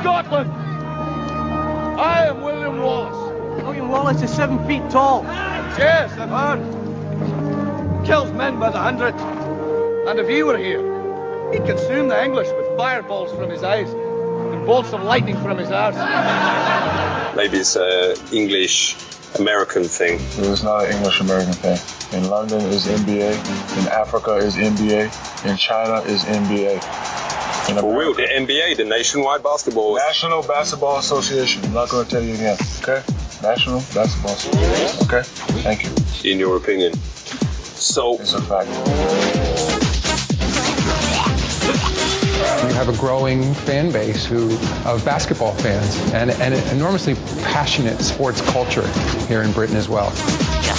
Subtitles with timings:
[0.00, 0.50] Scotland.
[2.00, 3.62] I am William Wallace.
[3.62, 5.24] William Wallace is seven feet tall.
[5.24, 8.06] Yes, I've heard.
[8.06, 9.14] Kills men by the hundred.
[10.08, 14.64] And if he were here, he'd consume the English with fireballs from his eyes and
[14.64, 15.96] bolts of lightning from his arse.
[17.36, 18.96] Maybe it's an English
[19.38, 20.18] American thing.
[20.38, 21.78] It's not an English American thing.
[22.18, 23.32] In London is NBA.
[23.78, 25.46] In Africa is NBA.
[25.46, 27.19] In China is NBA.
[27.68, 29.96] In For real, the NBA, the Nationwide Basketball.
[29.96, 31.64] National Basketball Association.
[31.64, 32.56] I'm not going to tell you again.
[32.82, 33.02] Okay?
[33.42, 35.06] National Basketball Association.
[35.06, 35.22] Okay?
[35.62, 36.30] Thank you.
[36.30, 36.94] in your opinion.
[36.94, 38.68] So, It's a fact.
[42.68, 44.50] You have a growing fan base who
[44.84, 48.86] of basketball fans and, and an enormously passionate sports culture
[49.28, 50.10] here in Britain as well.
[50.10, 50.74] How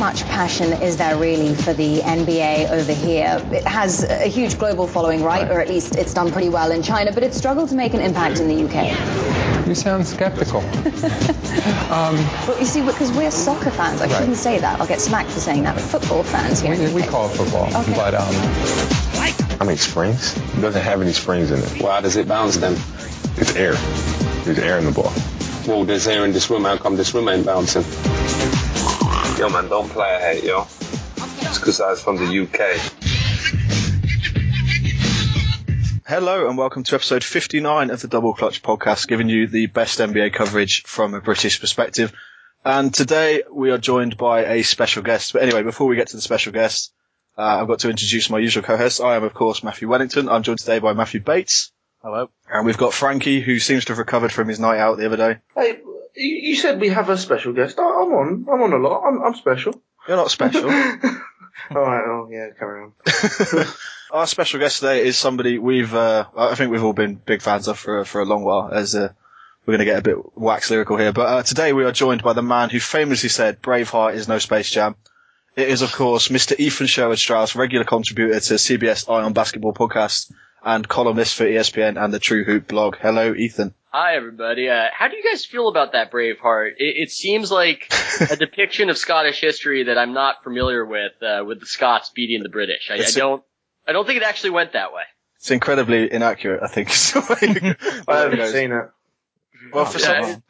[0.00, 3.40] much passion is there really for the NBA over here?
[3.52, 5.48] It has a huge global following, right?
[5.50, 8.00] Or at least it's done pretty well in China, but it's struggled to make an
[8.00, 9.66] impact in the UK.
[9.68, 10.62] You sound skeptical.
[11.90, 14.16] But you see, because we're soccer fans, I Right.
[14.16, 14.80] shouldn't say that.
[14.80, 15.74] I'll get smacked for saying that.
[15.74, 16.72] But football fans here.
[16.72, 17.08] in We, the we UK.
[17.08, 17.94] call it football, Okay.
[17.94, 18.34] but um,
[19.60, 20.36] I mean, springs?
[20.56, 21.82] It doesn't have any springs in it.
[21.82, 22.72] why does it bounce then?
[23.36, 23.74] It's air.
[24.44, 25.12] There's air in the ball.
[25.66, 26.64] Well, there's air in this room.
[26.64, 27.84] How come this room ain't bouncing?
[29.40, 30.66] Yo, man, don't play a hate, yo.
[31.40, 32.76] It's because I was from the UK.
[36.06, 39.98] Hello and welcome to episode 59 of the Double Clutch podcast, giving you the best
[39.98, 42.12] NBA coverage from a British perspective.
[42.66, 45.32] And today we are joined by a special guest.
[45.32, 46.92] But anyway, before we get to the special guest,
[47.38, 49.00] uh, I've got to introduce my usual co-host.
[49.00, 50.28] I am, of course, Matthew Wellington.
[50.28, 51.72] I'm joined today by Matthew Bates.
[52.02, 52.28] Hello.
[52.46, 55.16] And we've got Frankie, who seems to have recovered from his night out the other
[55.16, 55.38] day.
[55.54, 55.80] Hey,
[56.16, 57.78] you you said we have a special guest.
[57.78, 58.46] I- I'm on.
[58.52, 59.02] I'm on a lot.
[59.06, 59.74] I'm, I'm special.
[60.08, 60.64] You're not special.
[60.70, 60.70] All
[61.82, 62.04] right.
[62.06, 62.48] Oh yeah.
[62.58, 62.92] Carry on.
[64.12, 67.68] Our special guest today is somebody we've, uh, I think we've all been big fans
[67.68, 69.12] of for, for a long while as, uh,
[69.64, 71.12] we're going to get a bit wax lyrical here.
[71.12, 74.38] But, uh, today we are joined by the man who famously said Braveheart is no
[74.40, 74.96] Space Jam.
[75.54, 76.58] It is, of course, Mr.
[76.58, 80.32] Ethan Sherwood Strauss, regular contributor to CBS Eye on Basketball podcast
[80.64, 82.96] and columnist for ESPN and the True Hoop blog.
[82.96, 83.74] Hello, Ethan.
[83.92, 84.68] Hi, everybody.
[84.68, 86.72] Uh, how do you guys feel about that Braveheart?
[86.76, 87.92] It, it seems like
[88.30, 92.42] a depiction of Scottish history that I'm not familiar with, uh, with the Scots beating
[92.42, 92.88] the British.
[92.90, 93.42] I, I don't,
[93.88, 95.02] I don't think it actually went that way.
[95.36, 96.90] It's incredibly inaccurate, I think.
[96.90, 97.16] is
[98.06, 98.90] I haven't seen it.
[99.72, 100.42] well, for Yeah, some,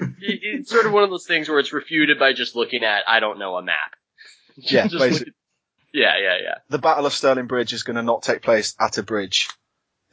[0.00, 3.04] It, it's sort of one of those things where it's refuted by just looking at,
[3.08, 3.94] I don't know, a map.
[4.56, 5.32] yeah, Just basically.
[5.96, 6.54] Yeah, yeah, yeah.
[6.68, 9.48] the Battle of Stirling Bridge is going to not take place at a bridge.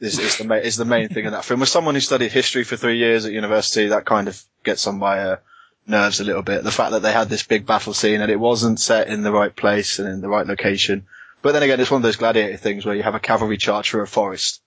[0.00, 1.62] Is, is the ma- is the main thing in that film.
[1.62, 4.98] As someone who studied history for three years at university, that kind of gets on
[4.98, 5.36] my uh,
[5.86, 6.64] nerves a little bit.
[6.64, 9.30] The fact that they had this big battle scene and it wasn't set in the
[9.32, 11.06] right place and in the right location.
[11.42, 13.90] But then again, it's one of those gladiator things where you have a cavalry charge
[13.90, 14.62] through a forest.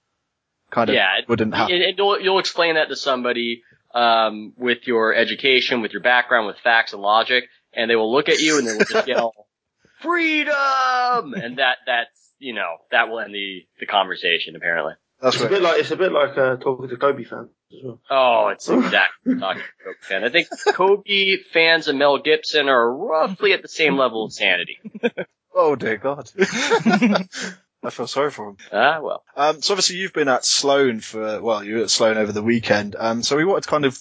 [0.72, 1.75] Kind of Yeah, it- wouldn't happen.
[1.75, 3.63] And, and you'll, you'll explain that to somebody
[3.94, 8.29] um, with your education, with your background, with facts and logic, and they will look
[8.29, 9.34] at you and they will just yell,
[10.02, 14.94] "Freedom!" And that that's you know that will end the the conversation apparently.
[15.22, 17.80] That's It's a bit like it's a bit like uh, talking to Kobe fans as
[17.84, 18.02] well.
[18.09, 20.24] Oh, it's exactly talking about Kobe fan.
[20.24, 24.78] I think Kobe fans and Mel Gibson are roughly at the same level of sanity.
[25.56, 26.29] oh dear God.
[27.84, 28.58] I feel sorry for him.
[28.72, 29.24] Ah, well.
[29.35, 32.41] Um, so obviously you've been at Sloan for, well, you were at Sloan over the
[32.41, 32.96] weekend.
[32.97, 33.97] Um, so we wanted to kind of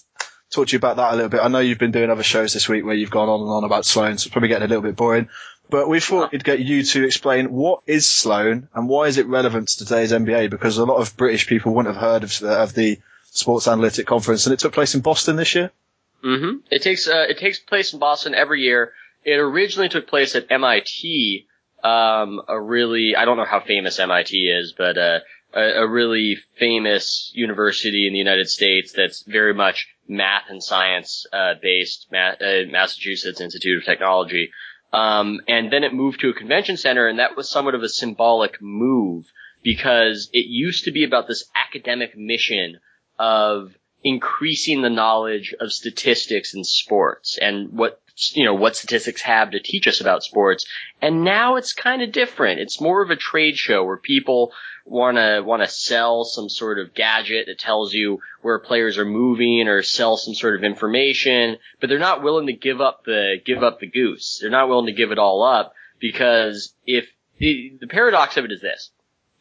[0.51, 1.41] talk to you about that a little bit.
[1.41, 3.65] I know you've been doing other shows this week where you've gone on and on
[3.65, 5.29] about Sloan, so it's probably getting a little bit boring.
[5.69, 9.27] But we thought we'd get you to explain what is Sloan and why is it
[9.27, 10.51] relevant to today's NBA?
[10.51, 12.99] Because a lot of British people wouldn't have heard of, of the
[13.31, 15.71] Sports Analytic Conference and it took place in Boston this year.
[16.23, 18.93] hmm It takes uh, it takes place in Boston every year.
[19.25, 21.47] It originally took place at MIT.
[21.83, 25.19] Um, a really I don't know how famous MIT is, but uh,
[25.53, 31.27] a, a really famous university in the United States that's very much math and science
[31.33, 32.07] uh, based.
[32.13, 34.51] Ma- uh, Massachusetts Institute of Technology.
[34.97, 37.89] Um, and then it moved to a convention center, and that was somewhat of a
[37.89, 39.27] symbolic move
[39.63, 42.81] because it used to be about this academic mission
[43.19, 47.37] of increasing the knowledge of statistics in sports.
[47.37, 48.01] And what
[48.33, 50.65] you know what statistics have to teach us about sports.
[51.03, 52.61] And now it's kind of different.
[52.61, 54.53] It's more of a trade show where people
[54.85, 59.05] want to want to sell some sort of gadget that tells you where players are
[59.05, 63.37] moving or sell some sort of information but they're not willing to give up the
[63.45, 64.39] give up the goose.
[64.41, 67.07] They're not willing to give it all up because if
[67.39, 68.91] the, the paradox of it is this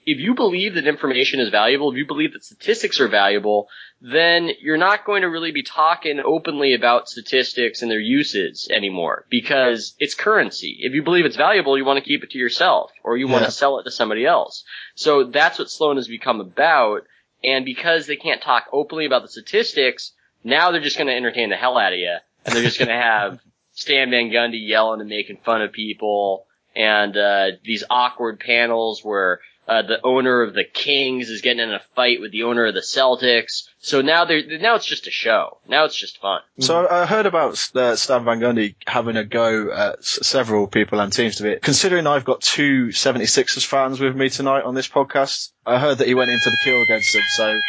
[0.05, 3.67] if you believe that information is valuable, if you believe that statistics are valuable,
[4.01, 9.25] then you're not going to really be talking openly about statistics and their uses anymore
[9.29, 10.77] because it's currency.
[10.81, 13.45] If you believe it's valuable, you want to keep it to yourself or you want
[13.45, 14.63] to sell it to somebody else.
[14.93, 17.01] So that's what Sloan has become about.
[17.43, 20.11] And because they can't talk openly about the statistics,
[20.43, 22.15] now they're just going to entertain the hell out of you,
[22.45, 23.39] and they're just going to have
[23.73, 29.39] Stan Van Gundy yelling and making fun of people, and uh, these awkward panels where
[29.67, 32.73] uh, the owner of the Kings is getting in a fight with the owner of
[32.73, 33.67] the Celtics.
[33.79, 35.57] So now they're now it's just a show.
[35.67, 36.41] Now it's just fun.
[36.59, 40.99] So I heard about uh, Stan Van Gundy having a go at s- several people
[40.99, 41.55] and teams to be.
[41.61, 46.07] Considering I've got two 76ers fans with me tonight on this podcast, I heard that
[46.07, 47.23] he went in for the kill against them.
[47.35, 47.59] So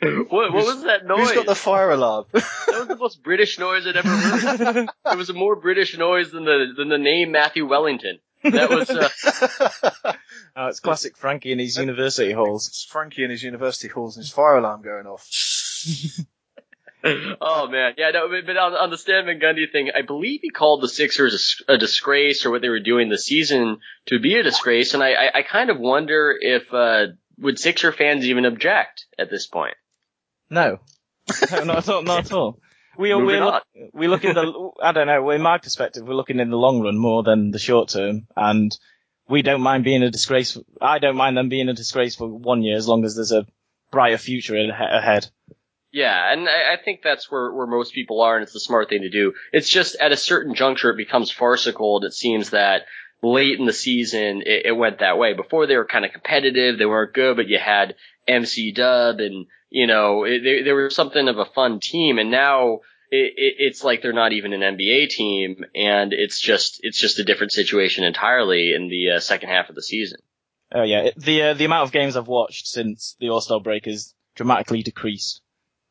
[0.28, 1.28] What, what was that noise?
[1.28, 2.26] who's got the fire alarm?
[2.32, 4.88] That was the most British noise I'd ever heard.
[5.12, 8.18] it was a more British noise than the than the name Matthew Wellington.
[8.44, 10.12] That was uh,
[10.60, 12.66] Oh, it's classic Frankie in his university halls.
[12.66, 15.24] It's Frankie in his university halls and his fire alarm going off.
[17.40, 20.40] oh man, yeah, no, but, but on, on the Stan Van Gundy thing, I believe
[20.42, 24.34] he called the Sixers a disgrace or what they were doing this season to be
[24.34, 27.06] a disgrace, and I, I, I kind of wonder if uh,
[27.38, 29.76] would Sixer fans even object at this point.
[30.50, 30.80] No.
[31.52, 32.02] no, not at all.
[32.02, 32.58] Not at all.
[32.98, 33.62] We are, we Moving look,
[33.94, 35.30] we look in the I don't know.
[35.30, 38.76] In my perspective, we're looking in the long run more than the short term, and
[39.28, 40.58] we don't mind being a disgrace.
[40.80, 43.46] I don't mind them being a disgrace for one year as long as there's a
[43.90, 45.30] brighter future ahead.
[45.90, 48.88] Yeah, and I, I think that's where, where most people are, and it's the smart
[48.88, 49.32] thing to do.
[49.52, 52.82] It's just at a certain juncture, it becomes farcical, and it seems that
[53.22, 55.32] late in the season, it, it went that way.
[55.32, 57.94] Before they were kind of competitive, they weren't good, but you had
[58.26, 62.30] MC Dub, and you know, it, they, they were something of a fun team, and
[62.30, 67.00] now it, it, it's like they're not even an NBA team, and it's just it's
[67.00, 70.18] just a different situation entirely in the uh, second half of the season.
[70.72, 73.60] Oh yeah, it- the uh, the amount of games I've watched since the All Star
[73.60, 75.40] break has dramatically decreased.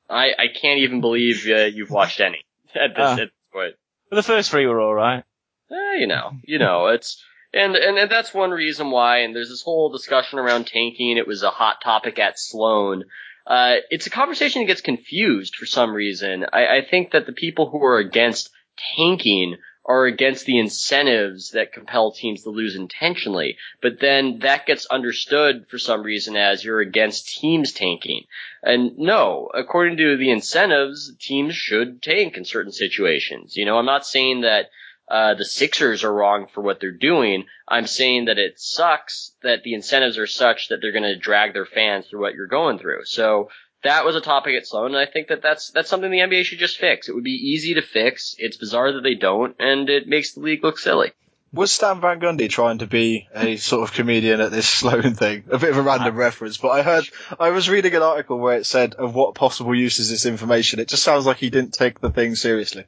[0.10, 3.12] I, I can't even believe uh, you've watched any at this, Ah.
[3.14, 3.74] at this point.
[4.10, 5.24] The first three were all right.
[5.69, 7.22] Eh, you know, you know, it's
[7.54, 9.19] and, and and that's one reason why.
[9.19, 11.18] And there's this whole discussion around tanking.
[11.18, 13.04] It was a hot topic at Sloan.
[13.47, 16.45] Uh, it's a conversation that gets confused for some reason.
[16.51, 18.49] I, I think that the people who are against
[18.95, 19.55] tanking
[19.85, 23.57] are against the incentives that compel teams to lose intentionally.
[23.81, 28.25] But then that gets understood for some reason as you're against teams tanking.
[28.61, 33.55] And no, according to the incentives, teams should tank in certain situations.
[33.55, 34.69] You know, I'm not saying that
[35.09, 37.45] uh, the Sixers are wrong for what they're doing.
[37.68, 41.54] I'm saying that it sucks that the incentives are such that they're going to drag
[41.54, 43.06] their fans through what you're going through.
[43.06, 43.50] So
[43.83, 46.44] that was a topic at Sloan, and I think that that's that's something the NBA
[46.44, 47.07] should just fix.
[47.07, 48.36] It would be easy to fix.
[48.38, 51.12] It's bizarre that they don't, and it makes the league look silly.
[51.54, 55.45] Was Stan Van Gundy trying to be a sort of comedian at this Sloan thing?
[55.50, 57.07] A bit of a random reference, but I heard,
[57.39, 60.80] I was reading an article where it said of what possible use is this information.
[60.80, 62.86] It just sounds like he didn't take the thing seriously.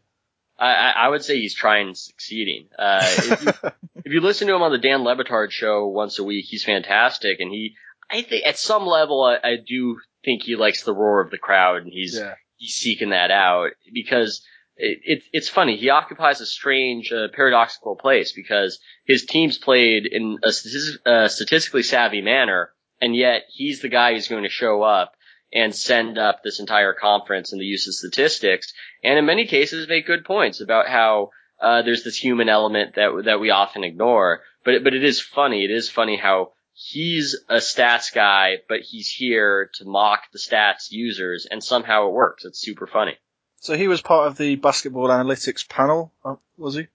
[0.59, 2.67] I, I would say he's trying succeeding.
[2.77, 3.47] Uh, if, you,
[4.05, 6.63] if you listen to him on the Dan Le Batard show once a week, he's
[6.63, 7.75] fantastic, and he,
[8.11, 11.37] I think at some level, I, I do think he likes the roar of the
[11.37, 12.35] crowd, and he's Yeah.
[12.57, 14.41] he's seeking that out because
[14.75, 15.77] it, it, it's funny.
[15.77, 21.83] He occupies a strange, uh, paradoxical place because his teams played in a uh, statistically
[21.83, 22.71] savvy manner,
[23.01, 25.13] and yet he's the guy who's going to show up
[25.53, 28.73] and send up this entire conference in the use of statistics,
[29.03, 31.31] and in many cases make good points about how
[31.61, 34.41] uh, there's this human element that that we often ignore.
[34.63, 35.63] But but it is funny.
[35.63, 40.91] It is funny how he's a stats guy, but he's here to mock the stats
[40.91, 42.45] users, and somehow it works.
[42.45, 43.17] It's super funny.
[43.61, 46.87] So he was part of the basketball analytics panel, uh, was he?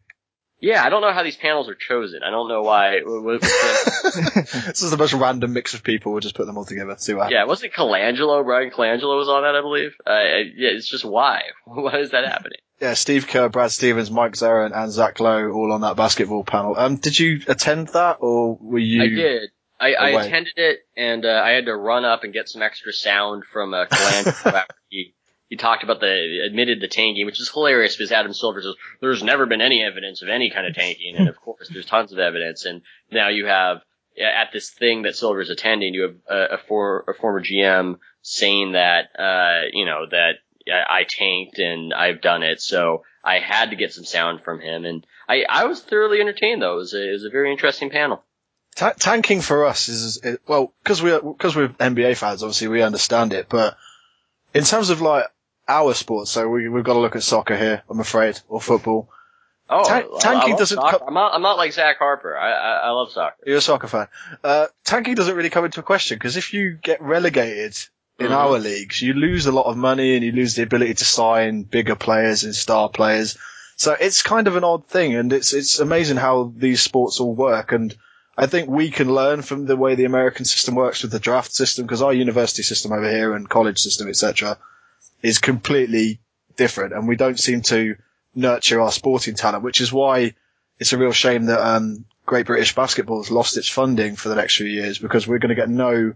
[0.65, 2.23] Yeah, I don't know how these panels are chosen.
[2.23, 3.01] I don't know why.
[3.39, 6.13] this is the most random mix of people.
[6.13, 6.95] We'll just put them all together.
[6.97, 7.35] See what happens.
[7.35, 8.43] yeah, wasn't it Colangelo?
[8.43, 9.95] Brian Colangelo was on that, I believe.
[10.07, 11.43] Uh, yeah, it's just why?
[11.67, 12.61] Why is that happening?
[12.81, 16.75] Yeah, Steve Kerr, Brad Stevens, Mike Zarren, and Zach Lowe all on that basketball panel.
[16.79, 19.03] Um, did you attend that, or were you?
[19.03, 19.51] I did.
[19.79, 22.93] I, I attended it, and uh, I had to run up and get some extra
[22.93, 25.15] sound from uh, Colangelo after he
[25.55, 29.23] he talked about the admitted the tanking, which is hilarious because Adam Silver says there's
[29.23, 32.19] never been any evidence of any kind of tanking, and of course there's tons of
[32.19, 32.83] evidence, and
[33.13, 33.83] now you have
[34.21, 38.73] at this thing that Silver's attending, you have a, a, for, a former GM saying
[38.73, 40.33] that uh, you know that
[40.67, 44.61] I I tanked and I've done it, so I had to get some sound from
[44.61, 46.75] him, and I I was thoroughly entertained though.
[46.75, 48.25] It was a, it was a very interesting panel.
[48.75, 52.43] Ta- tanking for us is, is well because we because we're NBA fans.
[52.43, 53.77] Obviously, we understand it, but
[54.55, 55.27] in terms of like
[55.69, 57.83] our sport, so we we've got to look at soccer here.
[57.89, 59.09] I'm afraid, or football.
[59.69, 61.35] Oh, Ta- I- I tanking doesn't co- I'm not.
[61.35, 62.37] I'm not like Zach Harper.
[62.37, 63.37] I, I, I love soccer.
[63.47, 64.09] You're a soccer fan.
[64.43, 67.75] Uh, tanking doesn't really come into a question because if you get relegated
[68.19, 68.31] in Mhm.
[68.37, 71.63] our leagues, you lose a lot of money and you lose the ability to sign
[71.63, 73.39] bigger players and star players.
[73.77, 77.35] So it's kind of an odd thing, and it's it's amazing how these sports all
[77.35, 77.73] work.
[77.73, 77.97] And
[78.37, 81.55] I think we can learn from the way the American system works with the draft
[81.55, 84.59] system because our university system over here and college system, etc.,
[85.25, 86.21] is completely
[86.57, 87.97] different, and we don't seem to
[88.35, 90.35] nurture our sporting talent, which is why
[90.79, 94.35] it's a real shame that um, Great British Basketball has lost its funding for the
[94.35, 96.13] next few years because we're going to get no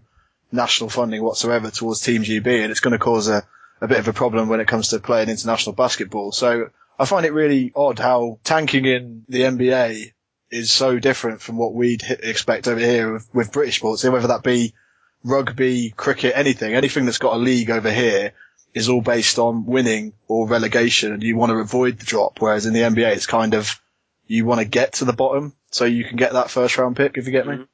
[0.51, 3.43] national funding whatsoever towards Team GB, and it's going to cause a,
[3.81, 6.31] a bit of a problem when it comes to playing international basketball.
[6.31, 10.13] So I find it really odd how tanking in the NBA
[10.51, 14.43] is so different from what we'd expect over here with, with British sports, whether that
[14.43, 14.73] be
[15.23, 18.33] rugby, cricket, anything, anything that's got a league over here
[18.73, 22.39] is all based on winning or relegation and you want to avoid the drop.
[22.39, 23.79] Whereas in the NBA, it's kind of,
[24.27, 27.17] you want to get to the bottom so you can get that first round pick,
[27.17, 27.65] if you get me.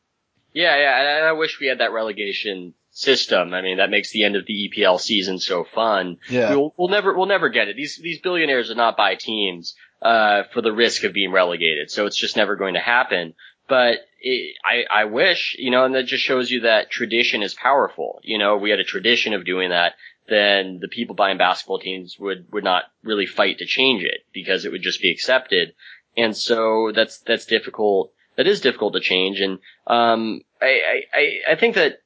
[0.53, 3.53] Yeah, yeah, and I wish we had that relegation system.
[3.53, 6.17] I mean, that makes the end of the EPL season so fun.
[6.29, 6.51] Yeah.
[6.51, 7.75] We'll, we'll never, we'll never get it.
[7.75, 11.91] These, these billionaires are not buy teams, uh, for the risk of being relegated.
[11.91, 13.33] So it's just never going to happen.
[13.67, 17.53] But it, I, I wish, you know, and that just shows you that tradition is
[17.53, 18.19] powerful.
[18.23, 19.93] You know, we had a tradition of doing that.
[20.27, 24.65] Then the people buying basketball teams would, would not really fight to change it because
[24.65, 25.73] it would just be accepted.
[26.17, 28.11] And so that's, that's difficult.
[28.37, 29.39] That is difficult to change.
[29.39, 31.99] And, um, I, I, I think that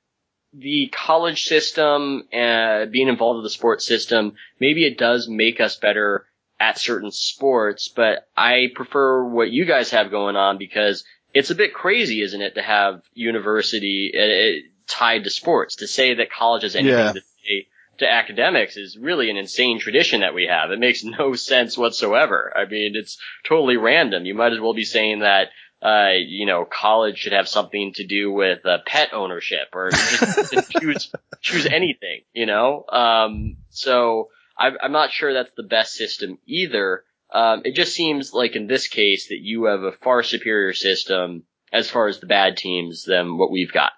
[0.54, 5.76] the college system, uh, being involved with the sports system, maybe it does make us
[5.78, 6.26] better
[6.60, 11.56] at certain sports, but I prefer what you guys have going on because it's a
[11.56, 15.78] bit crazy, isn't it, to have university uh, tied to sports.
[15.78, 17.12] To say that college has anything Yeah.
[17.14, 17.68] to say
[18.00, 20.72] to academics is really an insane tradition that we have.
[20.72, 22.54] It makes no sense whatsoever.
[22.56, 24.26] I mean, it's totally random.
[24.26, 25.50] You might as well be saying that,
[25.82, 29.92] uh, you know, college should have something to do with uh, pet ownership or
[30.82, 32.22] choose choose anything.
[32.34, 37.04] You know, um, so I'm, I'm not sure that's the best system either.
[37.32, 41.44] Um, it just seems like in this case that you have a far superior system
[41.72, 43.92] as far as the bad teams than what we've got.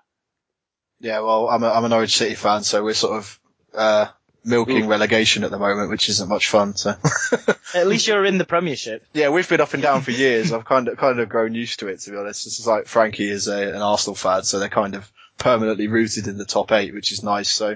[1.00, 3.40] Yeah, well, I'm a, I'm City fan, so we're sort of,
[3.76, 4.08] uh,
[4.44, 6.96] milking relegation at the moment, which isn't much fun, so.
[7.76, 9.06] At least you're in the Premiership.
[9.14, 10.52] Yeah, we've been up and down for years.
[10.52, 12.46] I've kind of kind of grown used to it, to be honest.
[12.46, 16.28] This is like Frankie is a, an Arsenal fan, so they're kind of permanently rooted
[16.28, 17.50] in the top eight, which is nice.
[17.50, 17.76] So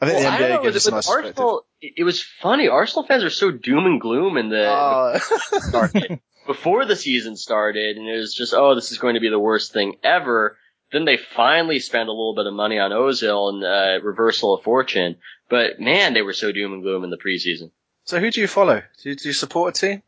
[0.00, 1.08] I think Well, the NBA know, gives us a nice.
[1.08, 2.68] Arsenal, it, it was funny.
[2.68, 5.18] Arsenal fans are so doom and gloom in the Oh.
[5.60, 9.30] started, before the season started, and it was just, oh, this is going to be
[9.30, 10.56] the worst thing ever.
[10.92, 14.62] Then they finally spent a little bit of money on Ozil and uh, reversal of
[14.62, 15.16] fortune.
[15.48, 17.70] But man, they were so doom and gloom in the preseason.
[18.04, 18.82] So who do you follow?
[19.02, 20.02] Do you, do you support a team?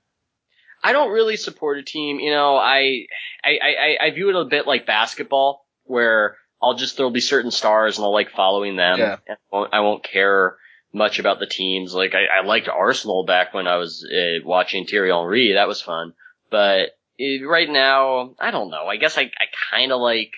[0.85, 2.21] I don't really support a team.
[2.21, 3.06] You know, I,
[3.42, 7.50] I, I, I view it a bit like basketball, where I'll just there'll be certain
[7.50, 8.99] stars and I'll like following them.
[8.99, 9.16] Yeah.
[9.28, 10.56] I won't, I won't care
[10.92, 11.95] much about the teams.
[11.95, 15.54] Like I, I liked Arsenal back when I was uh, watching Thierry Henry.
[15.54, 16.12] That was fun.
[16.50, 18.87] But eh, right now, I don't know.
[18.87, 20.33] I guess I, I kind of like.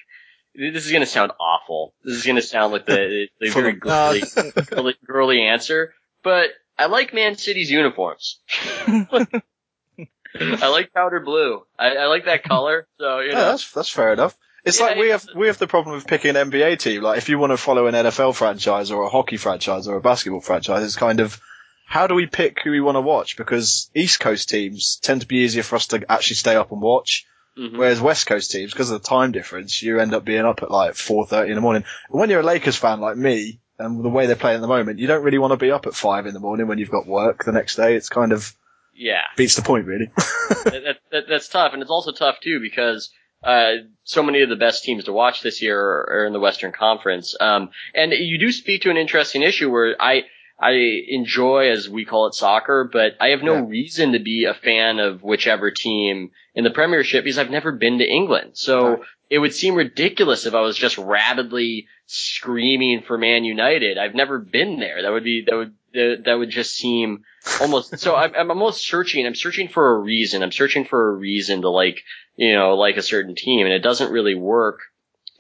[0.59, 1.95] This is gonna sound awful.
[2.05, 4.25] This is gonna sound like the, the very girly,
[4.67, 5.95] girly, girly answer.
[6.25, 8.41] But I like Man City's uniforms.
[8.89, 11.63] I like powder blue.
[11.79, 12.89] I, I like that color.
[12.99, 14.37] So you Yeah, that's that's fair enough.
[14.65, 17.03] It's Yeah, like we have we have the problem of picking an NBA team.
[17.03, 20.01] Like if you want to follow an NFL franchise or a hockey franchise or a
[20.01, 21.41] basketball franchise, it's kind of
[21.87, 23.37] how do we pick who we want to watch?
[23.37, 26.83] Because East Coast teams tend to be easier for us to actually stay up and
[26.83, 27.27] watch.
[27.59, 27.77] Mhm.
[27.77, 30.71] Whereas West Coast teams, because of the time difference, you end up being up at
[30.71, 31.85] like 4.30 in the morning.
[32.09, 34.99] When you're a Lakers fan like me, and the way they're playing at the moment,
[34.99, 37.07] you don't really want to be up at 5 in the morning when you've got
[37.07, 37.95] work the next day.
[37.95, 38.55] It's kind of
[38.95, 40.11] yeah, beats the point really.
[40.65, 43.11] that, that, that's tough, and it's also tough too because
[43.45, 46.41] uh, so many of the best teams to watch this year are, are in the
[46.41, 47.37] Western Conference.
[47.41, 50.25] Um, and you do speak to an interesting issue where I
[50.61, 50.73] I
[51.09, 53.67] enjoy, as we call it, soccer, but I have no Yeah.
[53.69, 57.99] reason to be a fan of whichever team in the Premiership because I've never been
[57.99, 58.53] to England.
[58.55, 59.01] So Right.
[59.31, 63.99] it would seem ridiculous if I was just rabidly screaming for Man United.
[63.99, 65.03] I've never been there.
[65.03, 67.25] That would be that would that, that would just seem
[67.61, 67.99] almost.
[67.99, 69.27] so I'm, I'm almost searching.
[69.27, 70.43] I'm searching for a reason.
[70.43, 72.03] I'm searching for a reason to like
[72.37, 74.81] you know like a certain team, and it doesn't really work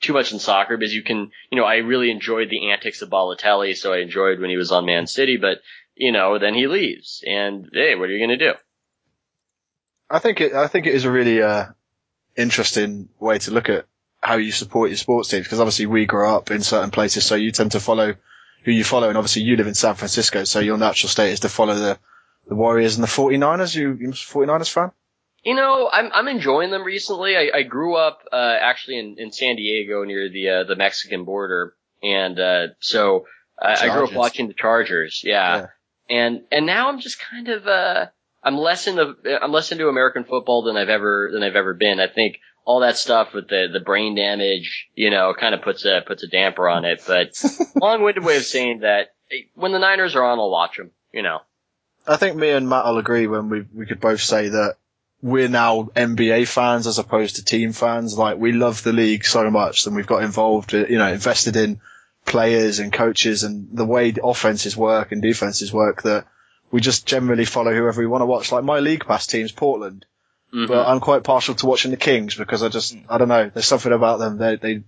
[0.00, 3.10] too much in soccer because you can you know I really enjoyed the antics of
[3.10, 5.58] Balotelli, so I enjoyed when he was on Man City, but
[5.94, 8.52] you know then he leaves, and hey, what are you gonna do?
[10.10, 10.54] I think it.
[10.54, 11.66] I think it is a really uh,
[12.36, 13.86] interesting way to look at
[14.20, 17.34] how you support your sports teams because obviously we grow up in certain places, so
[17.34, 18.14] you tend to follow
[18.64, 21.40] who you follow, and obviously you live in San Francisco, so your natural state is
[21.40, 21.98] to follow the
[22.48, 23.74] the Warriors and the 49ers.
[23.74, 24.92] You you a 49ers fan?
[25.44, 27.36] You know, I'm I'm enjoying them recently.
[27.36, 31.24] I, I grew up uh, actually in, in San Diego near the uh, the Mexican
[31.24, 33.26] border, and uh, so
[33.60, 35.22] I, I grew up watching the Chargers.
[35.24, 35.56] Yeah.
[35.56, 35.66] Yeah.
[36.16, 38.06] and and now I'm just kind of uh
[38.42, 42.00] I'm less into I'm less into American football than I've ever than I've ever been.
[42.00, 45.84] I think all that stuff with the the brain damage, you know, kind of puts
[45.84, 47.02] a puts a damper on it.
[47.06, 47.32] But
[47.74, 49.14] long-winded way of saying that
[49.54, 50.90] when the Niners are on, I'll watch them.
[51.12, 51.40] You know.
[52.06, 54.76] I think me and Matt will agree when we we could both say that
[55.20, 58.16] we're now NBA fans as opposed to team fans.
[58.16, 61.80] Like we love the league so much, and we've got involved, you know, invested in
[62.24, 66.26] players and coaches and the way offenses work and defenses work that
[66.70, 68.52] we just generally follow whoever we want to watch.
[68.52, 70.04] Like my league pass team's Portland,
[70.54, 70.66] mm-hmm.
[70.66, 73.50] but I'm quite partial to watching the Kings because I just I don't know.
[73.52, 74.38] There's something about them.
[74.38, 74.82] They they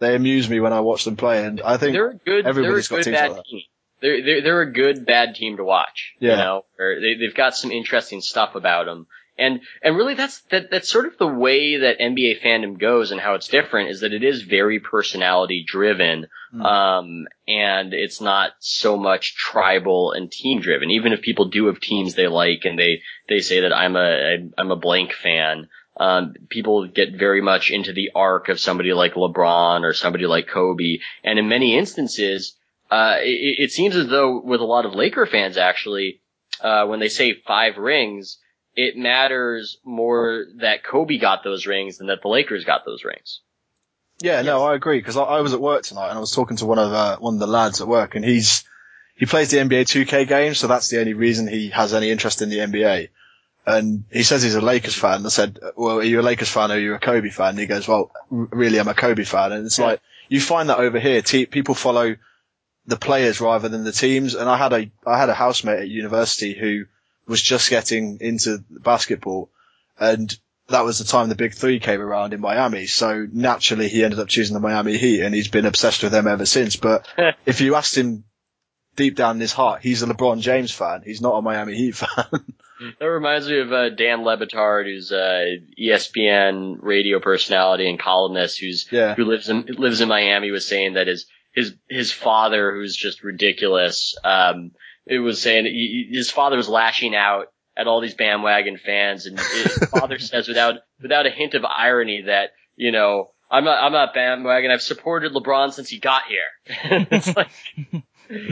[0.00, 2.46] they amuse me when I watch them play, and I think they're a good.
[2.46, 3.60] Everybody's they're a good bad like team.
[4.00, 6.14] They're, they're they're a good bad team to watch.
[6.18, 6.30] Yeah.
[6.30, 9.06] You know, or they they've got some interesting stuff about them.
[9.38, 13.20] And and really that's that that's sort of the way that NBA fandom goes and
[13.20, 16.26] how it's different is that it is very personality driven.
[16.52, 16.64] Mm.
[16.64, 20.90] Um and it's not so much tribal and team driven.
[20.90, 24.50] Even if people do have teams they like and they they say that I'm a
[24.58, 25.68] I'm a blank fan,
[25.98, 30.46] um, people get very much into the arc of somebody like LeBron or somebody like
[30.46, 30.98] Kobe.
[31.24, 32.54] And in many instances,
[32.90, 36.20] uh, it, it seems as though with a lot of Laker fans actually,
[36.60, 38.38] uh, when they say five rings,
[38.78, 43.40] it matters more that Kobe got those rings than that the Lakers got those rings.
[44.20, 46.56] Yeah, no, I agree because I, I, was at work tonight and I was talking
[46.58, 48.64] to one of uh, one of the lads at work and he's
[49.16, 52.40] he plays the NBA 2K game, so that's the only reason he has any interest
[52.40, 53.08] in the NBA.
[53.66, 55.26] And he says he's a Lakers fan.
[55.26, 57.58] I said, "Well, are you a Lakers fan or are you a Kobe fan?" And
[57.58, 59.86] he goes, "Well, really, I'm a Kobe fan." And it's yeah.
[59.86, 62.14] like you find that over here, te- people follow
[62.86, 64.34] the players rather than the teams.
[64.34, 66.84] And I had a I had a housemate at university who
[67.28, 69.50] was just getting into basketball
[69.98, 70.36] and
[70.68, 72.86] that was the time the big three came around in Miami.
[72.86, 76.26] So naturally he ended up choosing the Miami Heat and he's been obsessed with them
[76.26, 76.76] ever since.
[76.76, 77.06] But
[77.46, 78.24] if you asked him
[78.94, 81.02] deep down in his heart, he's a LeBron James fan.
[81.04, 82.26] He's not a Miami Heat fan.
[83.00, 88.58] that reminds me of uh, Dan Le Batard, who's a ESPN radio personality and columnist
[88.60, 89.14] who's yeah.
[89.14, 93.24] who lives in lives in Miami was saying that his his his father, who's just
[93.24, 94.72] ridiculous, um,
[95.08, 97.46] it was saying he, his father was lashing out
[97.76, 102.22] at all these bandwagon fans, and his father says without without a hint of irony
[102.26, 104.70] that you know I'm not I'm not bandwagon.
[104.70, 107.06] I've supported LeBron since he got here.
[107.10, 107.48] it's like,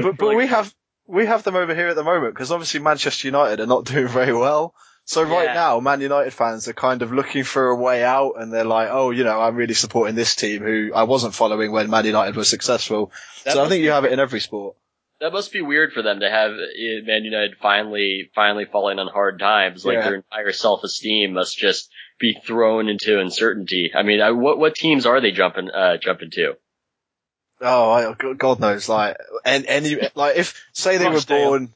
[0.02, 0.74] but but like, we have
[1.06, 4.08] we have them over here at the moment because obviously Manchester United are not doing
[4.08, 4.74] very well.
[5.08, 5.54] So right Yeah.
[5.54, 8.88] now, Man United fans are kind of looking for a way out, and they're like,
[8.90, 12.34] "Oh, you know, I'm really supporting this team who I wasn't following when Man United
[12.34, 13.12] was successful."
[13.44, 14.74] That so I must think you have it in every sport.
[15.20, 19.08] That must be weird for them to have uh, Man United finally finally falling on
[19.08, 19.84] hard times.
[19.84, 20.02] Like Yeah.
[20.04, 23.90] their entire self esteem must just be thrown into uncertainty.
[23.94, 26.54] I mean, I, what what teams are they jumping uh, jumping to?
[27.60, 31.72] Oh, I, God knows, like, and any, like, if, say they were born,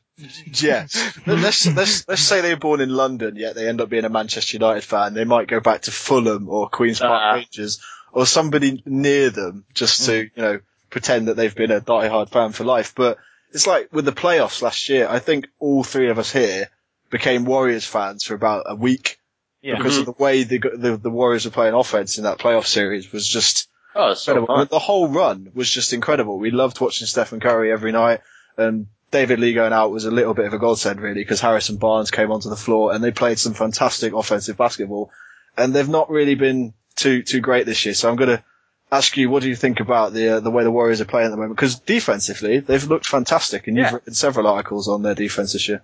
[0.53, 0.87] yeah,
[1.26, 4.11] let's, let's, let's say they were born in London, yet they end up being a
[4.11, 7.33] Manchester United fan, they might go back to Fulham or Queen's Park Ah.
[7.37, 7.81] Rangers
[8.12, 10.31] or somebody near them just to, Mm.
[10.37, 12.94] you know, pretend that they've been a die-hard fan for life.
[12.94, 13.16] But
[13.52, 16.68] it's like with the playoffs last year, I think all three of us here
[17.10, 19.18] became Warriors fans for about a week
[19.62, 19.76] Yeah.
[19.76, 20.12] because of mm-hmm.
[20.18, 23.68] the way the, the, the Warriors were playing offense in that playoff series was just,
[23.94, 24.56] Oh, so incredible.
[24.56, 24.68] fun.
[24.70, 26.38] The whole run was just incredible.
[26.38, 28.20] We loved watching Stephen Curry every night,
[28.56, 31.76] and David Lee going out was a little bit of a godsend, really, because Harrison
[31.76, 35.10] Barnes came onto the floor and they played some fantastic offensive basketball,
[35.56, 37.94] and they've not really been too too great this year.
[37.94, 38.44] So I'm going to
[38.92, 41.26] ask you, what do you think about the uh, the way the Warriors are playing
[41.26, 41.57] at the moment?
[41.57, 43.94] Because defensively, they've looked fantastic, and you've Yeah.
[43.94, 45.83] written several articles on their defense this year.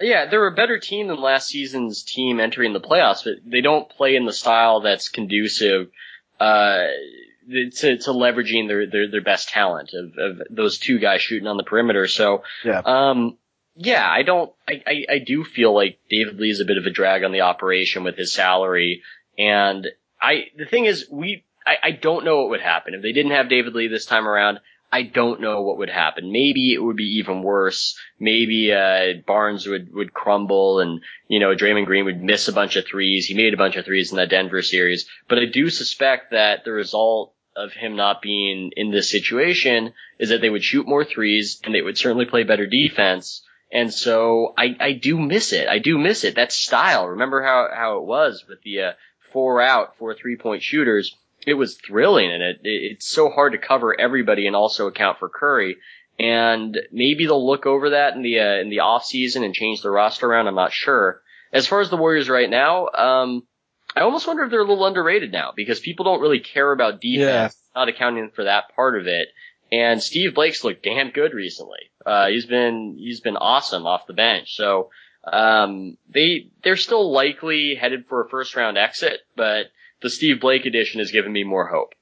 [0.00, 3.88] Yeah, they're a better team than last season's team entering the playoffs, but they don't
[3.90, 5.88] play in the style that's conducive
[6.38, 6.84] uh,
[7.50, 11.56] to, to leveraging their, their, their best talent of, of those two guys shooting on
[11.56, 12.06] the perimeter.
[12.06, 12.80] So, Yeah.
[12.84, 13.38] um,
[13.74, 16.86] yeah, I don't, I, I, I do feel like David Lee is a bit of
[16.86, 19.02] a drag on the operation with his salary.
[19.36, 19.86] And
[20.20, 23.32] I, the thing is, we, I, I don't know what would happen if they didn't
[23.32, 24.60] have David Lee this time around.
[24.90, 26.32] I don't know what would happen.
[26.32, 27.94] Maybe it would be even worse.
[28.18, 32.76] Maybe, uh, Barnes would, would crumble and, you know, Draymond Green would miss a bunch
[32.76, 33.26] of threes.
[33.26, 36.64] He made a bunch of threes in that Denver series, but I do suspect that
[36.64, 41.04] the result of him not being in this situation is that they would shoot more
[41.04, 43.42] threes and they would certainly play better defense.
[43.70, 45.68] And so I, I do miss it.
[45.68, 46.36] I do miss it.
[46.36, 47.08] That style.
[47.08, 48.92] Remember how, how it was with the, uh,
[49.32, 51.14] four out, four three point shooters.
[51.46, 55.18] It was thrilling and it, it, it's so hard to cover everybody and also account
[55.18, 55.76] for Curry.
[56.18, 59.82] And maybe they'll look over that in the, uh, in the off season and change
[59.82, 60.48] the roster around.
[60.48, 61.22] I'm not sure.
[61.52, 63.46] As far as the Warriors right now, um,
[63.96, 67.00] I almost wonder if they're a little underrated now because people don't really care about
[67.00, 69.28] defense, not accounting for that part of it.
[69.70, 71.90] And Steve Blake's looked damn good recently.
[72.04, 74.56] Uh, he's been, he's been awesome off the bench.
[74.56, 74.90] So,
[75.30, 79.66] um, they, they're still likely headed for a first round exit, but
[80.00, 81.94] the Steve Blake edition has given me more hope.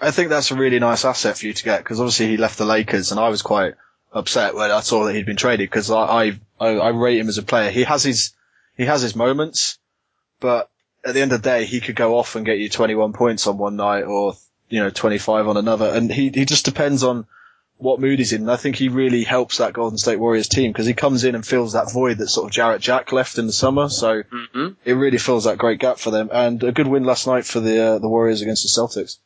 [0.00, 2.58] I think that's a really nice asset for you to get because obviously he left
[2.58, 3.74] the Lakers and I was quite
[4.12, 7.38] upset when I saw that he'd been traded because I, I, I rate him as
[7.38, 7.70] a player.
[7.70, 8.32] He has his,
[8.76, 9.78] he has his moments,
[10.40, 10.70] but
[11.04, 13.46] at the end of the day, he could go off and get you 21 points
[13.46, 14.34] on one night or,
[14.68, 15.86] you know, 25 on another.
[15.86, 17.26] And he, he just depends on
[17.82, 18.42] what mood he's in.
[18.42, 21.34] And I think he really helps that Golden State Warriors team because he comes in
[21.34, 23.88] and fills that void that sort of Jarrett Jack left in the summer.
[23.88, 24.68] So mm-hmm.
[24.84, 26.30] it really fills that great gap for them.
[26.32, 29.18] And a good win last night for the, uh, the Warriors against the Celtics.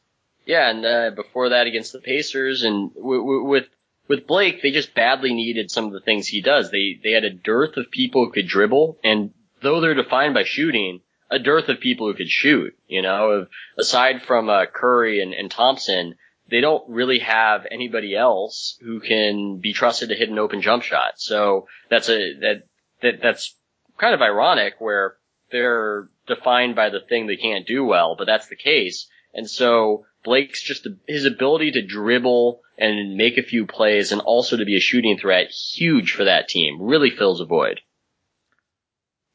[0.47, 3.65] Yeah, and uh, before that against the Pacers, and w- w- with
[4.09, 6.71] with Blake, they just badly needed some of the things he does.
[6.71, 10.45] They they had a dearth of people who could dribble, and though they're defined by
[10.45, 12.79] shooting, a dearth of people who could shoot.
[12.87, 16.15] You know, aside from uh, Curry and, and Thompson,
[16.51, 20.83] they don't really have anybody else who can be trusted to hit an open jump
[20.83, 21.15] shot.
[21.17, 22.63] So that's a that
[23.03, 23.55] that that's
[23.99, 25.17] kind of ironic where
[25.51, 29.09] they're defined by the thing they can't do well, but that's the case.
[29.35, 34.57] And so Blake's just his ability to dribble and make a few plays and also
[34.57, 36.79] to be a shooting threat, huge for that team.
[36.81, 37.81] Really fills a void.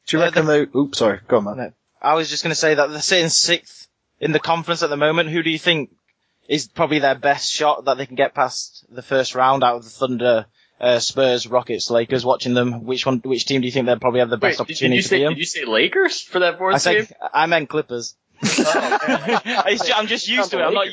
[0.08, 0.68] Do you uh, reckon they?
[0.76, 1.20] Oops, sorry.
[1.28, 1.74] Go on, man.
[2.02, 3.88] I was just going to say that they're sitting sixth
[4.20, 5.30] in the conference at the moment.
[5.30, 5.92] Who do you think
[6.48, 9.84] is probably their best shot that they can get past the first round out of
[9.84, 10.46] the Thunder,
[10.80, 12.26] uh, Spurs, Rockets, Lakers?
[12.26, 14.66] Watching them, which one, which team do you think they'll probably have the best Wait,
[14.66, 17.18] opportunity did you to say, Did you say Lakers for that fourth I said, team?
[17.34, 18.16] I meant Clippers.
[18.44, 18.98] Oh,
[19.96, 20.64] I'm just used to it.
[20.64, 20.88] I'm not.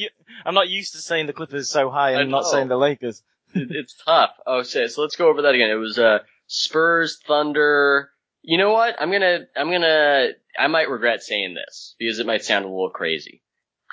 [0.44, 3.22] I'm not used to saying the Clippers so high and not saying the Lakers.
[3.54, 4.30] it's tough.
[4.46, 4.90] Oh, shit.
[4.90, 5.70] So let's go over that again.
[5.70, 8.10] It was uh, Spurs, Thunder.
[8.42, 8.96] You know what?
[9.00, 9.46] I'm gonna.
[9.56, 10.28] I'm gonna.
[10.58, 13.42] I might regret saying this because it might sound a little crazy.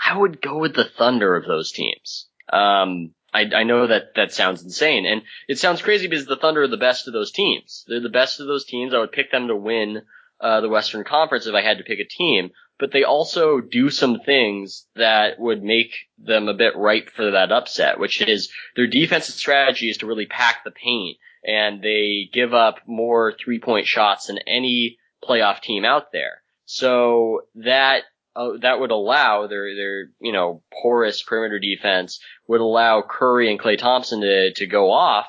[0.06, 2.28] I would go with the Thunder of those teams.
[2.52, 6.64] Um, I, I know that that sounds insane, and it sounds crazy because the Thunder
[6.64, 7.84] are the best of those teams.
[7.88, 8.94] They're the best of those teams.
[8.94, 10.04] I would pick them to win
[10.40, 12.52] uh, the Western Conference if I had to pick a team.
[12.78, 17.52] But they also do some things that would make them a bit ripe for that
[17.52, 22.54] upset, which is their defensive strategy is to really pack the paint, and they give
[22.54, 26.42] up more three point shots than any playoff team out there.
[26.66, 28.04] So that
[28.36, 33.60] uh, that would allow their their you know porous perimeter defense would allow Curry and
[33.60, 35.28] Clay Thompson to to go off.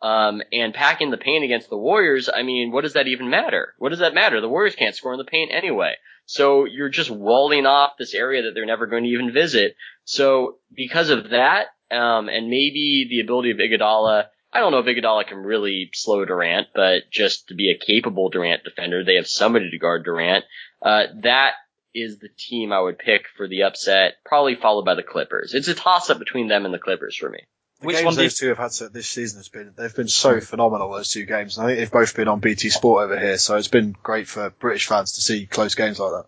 [0.00, 3.74] Um, and packing the paint against the Warriors, I mean, what does that even matter?
[3.78, 4.40] What does that matter?
[4.40, 5.94] The Warriors can't score in the paint anyway.
[6.24, 9.74] So you're just walling off this area that they're never going to even visit.
[10.04, 14.86] So because of that, um, and maybe the ability of Iguodala, I don't know if
[14.86, 19.26] Iguodala can really slow Durant, but just to be a capable Durant defender, they have
[19.26, 20.44] somebody to guard Durant.
[20.82, 21.52] Uh, that
[22.02, 25.54] is the team I would pick for the upset, probably followed by the Clippers.
[25.54, 27.40] It's a toss up between them and the Clippers for me.
[27.80, 29.94] The Which games one do those two have had to, this season has been they've
[29.94, 31.58] been so phenomenal those two games.
[31.58, 34.26] And I think they've both been on BT Sport over here, so it's been great
[34.26, 36.26] for British fans to see close games like that.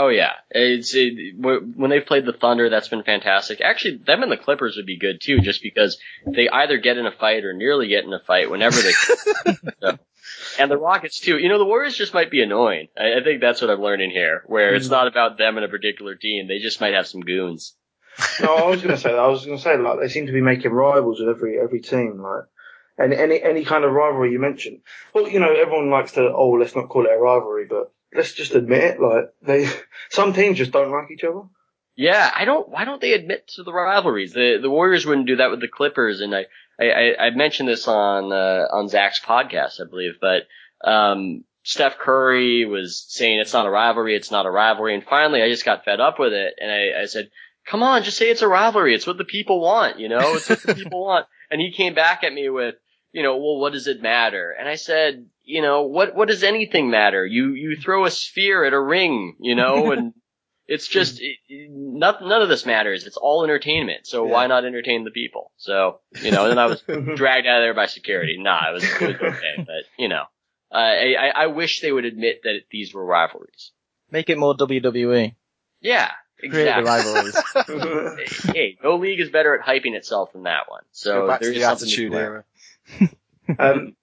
[0.00, 3.60] Oh yeah, it's it, when they've played the Thunder, that's been fantastic.
[3.60, 7.06] Actually, them and the Clippers would be good too, just because they either get in
[7.06, 8.92] a fight or nearly get in a fight whenever they.
[9.80, 9.98] so.
[10.56, 11.36] And the Rockets too.
[11.36, 12.86] You know, the Warriors just might be annoying.
[12.96, 14.94] I, I think that's what I'm learning here, where it's mm-hmm.
[14.94, 16.46] not about them and a particular team.
[16.46, 17.74] They just might have some goons.
[18.40, 19.18] no, I was going to say that.
[19.18, 21.80] I was going to say like they seem to be making rivals with every every
[21.80, 22.22] team.
[22.22, 22.44] Like
[22.98, 24.80] and any any kind of rivalry you mentioned.
[25.12, 28.32] Well, you know, everyone likes to oh let's not call it a rivalry, but let's
[28.32, 29.00] just admit it.
[29.00, 29.68] Like they
[30.10, 31.42] some teams just don't like each other.
[31.96, 32.68] Yeah, I don't.
[32.68, 34.32] Why don't they admit to the rivalries?
[34.32, 36.46] The the Warriors wouldn't do that with the Clippers, and I
[36.80, 40.42] I, I mentioned this on uh, on Zach's podcast, I believe, but
[40.88, 45.42] um, Steph Curry was saying it's not a rivalry, it's not a rivalry, and finally
[45.42, 47.30] I just got fed up with it, and I, I said,
[47.68, 48.94] come on, just say it's a rivalry.
[48.94, 51.26] It's what the people want, you know, it's what the people want.
[51.50, 52.76] And he came back at me with,
[53.12, 54.54] you know, well, what does it matter?
[54.58, 57.24] And I said, you know, what, what does anything matter?
[57.24, 60.12] You, you throw a sphere at a ring, you know, and
[60.66, 61.38] it's just, it,
[61.70, 63.06] not, none of this matters.
[63.06, 64.06] It's all entertainment.
[64.06, 64.32] So Yeah.
[64.32, 65.50] why not entertain the people?
[65.56, 66.82] So, you know, and then I was
[67.16, 68.36] dragged out of there by security.
[68.38, 70.24] Nah, it was, it was okay, but, you know,
[70.70, 73.72] uh, I, I, I wish they would admit that these were rivalries.
[74.10, 75.34] Make it more WWE.
[75.80, 76.10] Yeah,
[76.42, 76.84] exactly.
[76.84, 77.42] rivalries.
[78.52, 80.82] hey, no league is better at hyping itself than that one.
[80.92, 82.44] So Go back to there's the something attitude to era.
[83.58, 83.96] um,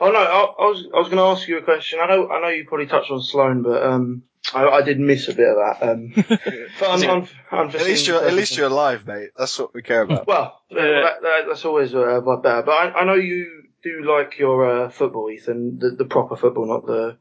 [0.00, 1.98] oh no, I, I was I was going to ask you a question.
[2.00, 4.22] I know I know you probably touched on Sloan, but um,
[4.54, 5.90] I, I did miss a bit of that.
[5.90, 6.12] Um,
[6.78, 9.30] but un, un, unforeseen At least you're at least you're alive, mate.
[9.36, 10.26] That's what we care about.
[10.26, 12.62] Well, uh, that, that, that's always uh, but better.
[12.62, 16.66] But I, I know you do like your uh, football, Ethan, the, the proper football,
[16.66, 17.18] not the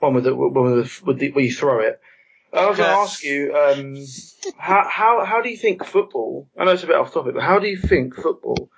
[0.00, 2.00] one with the one with the, with the where you throw it.
[2.52, 3.96] I was going to ask you, um,
[4.56, 6.48] how how how do you think football?
[6.58, 8.70] I know it's a bit off topic, but how do you think football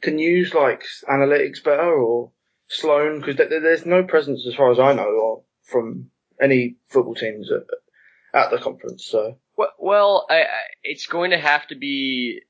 [0.00, 2.30] can use like analytics better or
[2.68, 3.20] Sloan?
[3.20, 7.50] Because th- there's no presence, as far as I know, or from any football teams
[7.52, 7.62] at,
[8.38, 9.06] at the conference.
[9.06, 10.46] So Well, well I, I,
[10.82, 12.40] it's going to have to be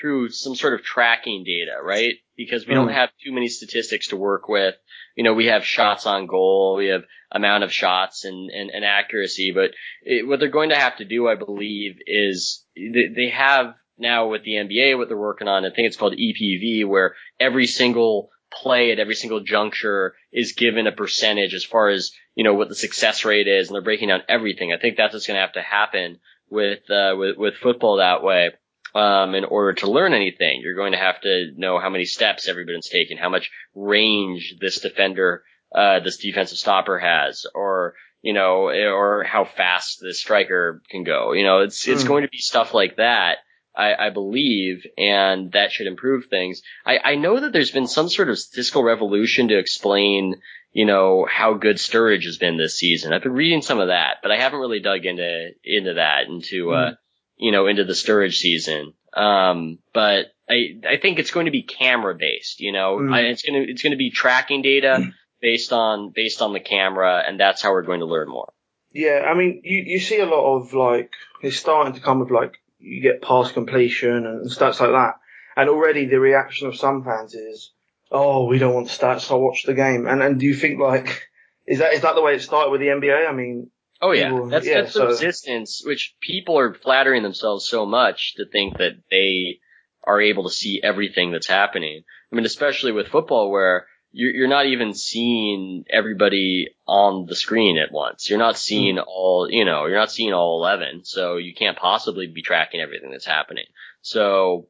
[0.00, 2.14] through some sort of tracking data, right?
[2.36, 2.76] Because we mm.
[2.76, 4.74] don't have too many statistics to work with.
[5.16, 8.84] You know, we have shots on goal, we have amount of shots and, and, and
[8.84, 9.70] accuracy, but
[10.02, 14.28] it, what they're going to have to do, I believe, is they, they have now
[14.28, 18.30] with the NBA, what they're working on, I think it's called EPV, where every single
[18.62, 22.68] play at every single juncture is given a percentage as far as, you know, what
[22.68, 24.72] the success rate is, and they're breaking down everything.
[24.72, 28.22] I think that's what's going to have to happen with, uh, with, with football that
[28.22, 28.50] way.
[28.94, 32.46] Um, in order to learn anything, you're going to have to know how many steps
[32.46, 35.42] everybody's taking, how much range this defender,
[35.74, 41.32] uh, this defensive stopper has, or, you know, or how fast this striker can go.
[41.32, 42.08] You know, it's, it's mm.
[42.08, 43.38] going to be stuff like that
[43.74, 46.62] I, I, believe, and that should improve things.
[46.86, 50.36] I, I know that there's been some sort of statistical revolution to explain,
[50.72, 53.12] you know, how good Sturridge has been this season.
[53.12, 56.72] I've been reading some of that, but I haven't really dug into into that, into
[56.72, 56.96] uh, mm.
[57.36, 58.94] you know, into the Sturridge season.
[59.12, 62.60] Um, but I I think it's going to be camera based.
[62.60, 63.12] You know, mm.
[63.12, 67.38] I, it's gonna it's gonna be tracking data based on based on the camera, and
[67.38, 68.52] that's how we're going to learn more.
[68.92, 71.10] Yeah, I mean, you you see a lot of like
[71.42, 75.14] it's starting to come with like you get pass completion and stats like that.
[75.56, 77.72] And already the reaction of some fans is,
[78.10, 80.06] oh, we don't want stats, I'll watch the game.
[80.06, 81.28] And and do you think like,
[81.66, 83.28] is that is that the way it started with the NBA?
[83.28, 83.70] I mean,
[84.00, 85.00] Oh yeah, people, that's yeah, that's so.
[85.00, 89.60] the resistance, which people are flattering themselves so much to think that they
[90.06, 92.02] are able to see everything that's happening.
[92.30, 97.78] I mean, especially with football, where you're, you're not even seeing everybody on the screen
[97.78, 98.30] at once.
[98.30, 99.04] You're not seeing mm.
[99.06, 101.04] all, you know, you're not seeing all 11.
[101.04, 103.64] So you can't possibly be tracking everything that's happening.
[104.02, 104.68] So,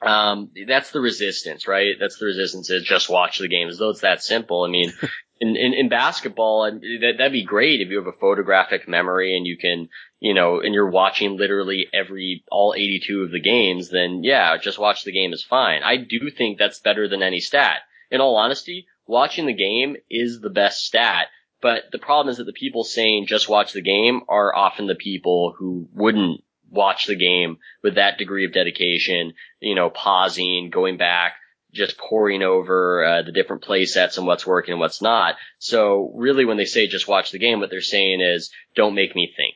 [0.00, 1.96] um, that's the resistance, right?
[1.98, 4.62] That's the resistance is just watch the game as though it's that simple.
[4.62, 4.92] I mean,
[5.40, 9.44] in, in, in basketball, that, that'd be great if you have a photographic memory and
[9.44, 9.88] you can,
[10.20, 14.78] you know, and you're watching literally every, all 82 of the games, then yeah, just
[14.78, 15.82] watch the game is fine.
[15.82, 17.80] I do think that's better than any stat
[18.12, 21.26] in all honesty, watching the game is the best stat.
[21.60, 24.94] But the problem is that the people saying just watch the game are often the
[24.94, 30.96] people who wouldn't watch the game with that degree of dedication, you know, pausing, going
[30.96, 31.34] back,
[31.72, 35.36] just poring over uh, the different play sets and what's working and what's not.
[35.58, 39.14] So really when they say just watch the game, what they're saying is don't make
[39.14, 39.54] me think.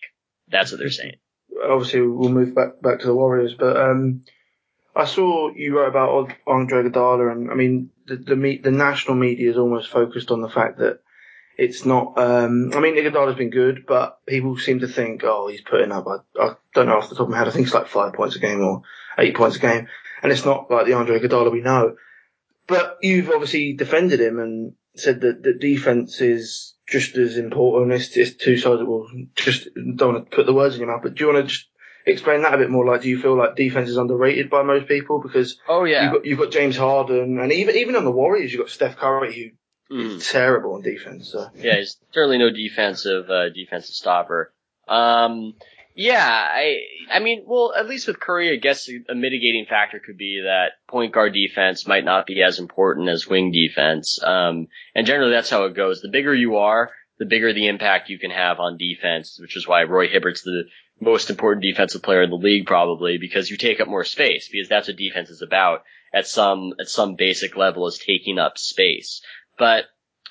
[0.49, 1.17] That's what they're saying.
[1.63, 4.25] Obviously we'll move back, back to the Warriors, but, um,
[4.97, 9.51] I saw you wrote about Andre Iguodala, and I mean the the, the national media
[9.51, 11.01] is almost focused on the fact that
[11.59, 12.19] it's not.
[12.19, 16.07] Um, I mean Iguodala's been good, but people seem to think, oh, he's putting up.
[16.07, 17.47] I, I don't know off the top of my head.
[17.47, 18.83] I think it's like five points a game or
[19.19, 19.87] eight points a game,
[20.23, 21.97] and it's not like the Andre Iguodala we know.
[22.67, 27.93] But you've obviously defended him and said that the defense is just as important.
[27.93, 28.83] It's, it's two sides.
[28.83, 31.47] Well, just don't want to put the words in your mouth, but do you want
[31.47, 31.67] to just
[32.07, 32.87] explain that a bit more?
[32.87, 35.21] Like, do you feel like defense is underrated by most people?
[35.21, 38.53] Because oh yeah, you've got, you've got James Harden, and even even on the Warriors,
[38.53, 39.55] you've got Steph Curry,
[39.89, 40.17] who mm.
[40.17, 41.31] is terrible on defense.
[41.31, 41.49] So.
[41.57, 44.53] Yeah, he's certainly no defensive uh, defensive stopper.
[44.89, 45.55] Um,
[45.97, 50.19] yeah, I I mean, well, at least with Curry, I guess a mitigating factor could
[50.19, 54.21] be that point guard defense might not be as important as wing defense.
[54.23, 56.03] Um, and generally that's how it goes.
[56.03, 59.67] The bigger you are, the bigger the impact you can have on defense, which is
[59.67, 60.65] why Roy Hibbert's the
[61.01, 64.69] most important defensive player in the league probably because you take up more space because
[64.69, 65.83] that's what defense is about
[66.15, 69.21] at some at some basic level is taking up space.
[69.59, 69.85] But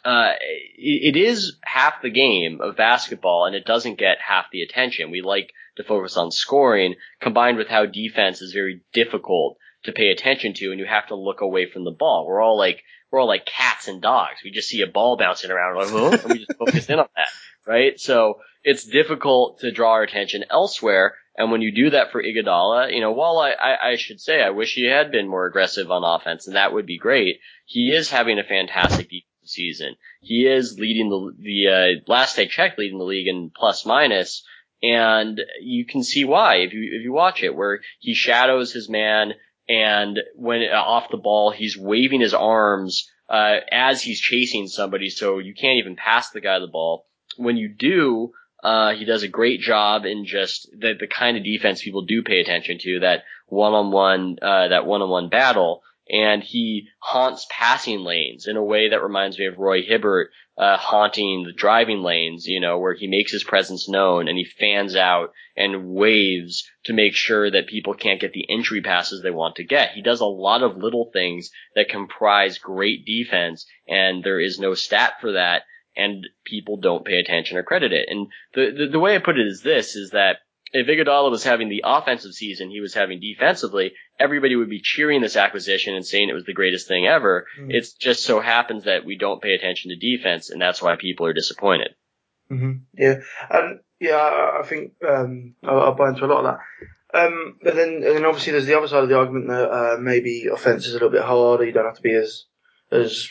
[0.04, 0.34] uh,
[0.78, 5.12] it, it is half the game of basketball and it doesn't get half the attention.
[5.12, 10.10] We like to focus on scoring combined with how defense is very difficult to pay
[10.10, 12.26] attention to and you have to look away from the ball.
[12.28, 14.42] We're all like we're all like cats and dogs.
[14.44, 17.08] We just see a ball bouncing around like, oh, and we just focus in on
[17.16, 17.28] that,
[17.68, 18.00] right?
[18.00, 21.16] So it's difficult to draw our attention elsewhere.
[21.38, 24.42] And when you do that for Iguodala, you know, while I, I, I, should say
[24.42, 27.92] I wish he had been more aggressive on offense, and that would be great, he
[27.92, 29.10] is having a fantastic
[29.44, 29.96] season.
[30.22, 34.44] He is leading the the uh, last I checked, leading the league in plus minus,
[34.82, 38.90] and you can see why if you if you watch it, where he shadows his
[38.90, 39.34] man,
[39.68, 45.10] and when uh, off the ball, he's waving his arms uh, as he's chasing somebody,
[45.10, 47.06] so you can't even pass the guy the ball.
[47.38, 51.44] When you do, uh, he does a great job in just the, the kind of
[51.44, 55.84] defense people do pay attention to, that one-on-one, uh, that one-on-one battle.
[56.10, 60.78] And he haunts passing lanes in a way that reminds me of Roy Hibbert, uh,
[60.78, 64.96] haunting the driving lanes, you know, where he makes his presence known and he fans
[64.96, 69.56] out and waves to make sure that people can't get the entry passes they want
[69.56, 69.92] to get.
[69.92, 74.76] He does a lot of little things that comprise great defense and there is no
[74.76, 75.64] stat for that
[75.96, 78.08] and people don't pay attention or credit it.
[78.10, 80.38] And the, the, the way I put it is this, is that
[80.74, 85.22] if Iguodala was having the offensive season he was having defensively, everybody would be cheering
[85.22, 87.48] this acquisition and saying it was the greatest thing ever.
[87.60, 87.74] Mm.
[87.74, 91.28] It just so happens that we don't pay attention to defense, and that's why people
[91.28, 91.96] are disappointed.
[92.52, 92.72] Mm-hmm.
[92.98, 93.16] Yeah,
[93.50, 97.18] and yeah, I, I think um, I'll, I'll, buy into a lot of that.
[97.18, 99.98] Um, but then, and then obviously there's the other side of the argument that uh,
[100.00, 101.64] maybe offense is a little bit harder.
[101.64, 102.46] You don't have to be as
[102.92, 103.30] as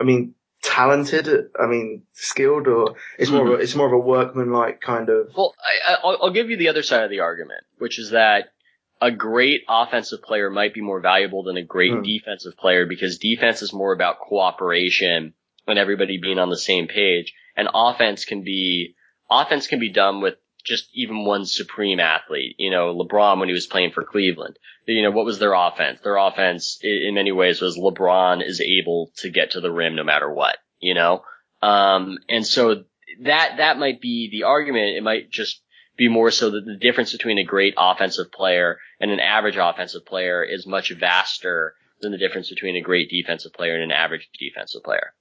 [0.00, 1.50] I mean, talented?
[1.58, 5.32] I mean, skilled, or it's more of a, it's more of a workman-like kind of.
[5.36, 8.52] Well, I, I'll, I'll give you the other side of the argument, which is that
[9.00, 12.02] a great offensive player might be more valuable than a great hmm.
[12.02, 15.34] defensive player because defense is more about cooperation
[15.66, 18.94] and everybody being on the same page, and offense can be
[19.30, 22.56] offense can be done with just even one supreme athlete.
[22.58, 24.58] You know, LeBron when he was playing for Cleveland.
[24.86, 26.00] You know, what was their offense?
[26.02, 30.04] Their offense in many ways was LeBron is able to get to the rim no
[30.04, 31.22] matter what, you know?
[31.60, 32.84] Um, and so
[33.22, 34.96] that, that might be the argument.
[34.96, 35.62] It might just
[35.96, 40.04] be more so that the difference between a great offensive player and an average offensive
[40.04, 44.28] player is much vaster than the difference between a great defensive player and an average
[44.38, 45.12] defensive player.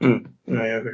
[0.00, 0.92] Mm, I agree.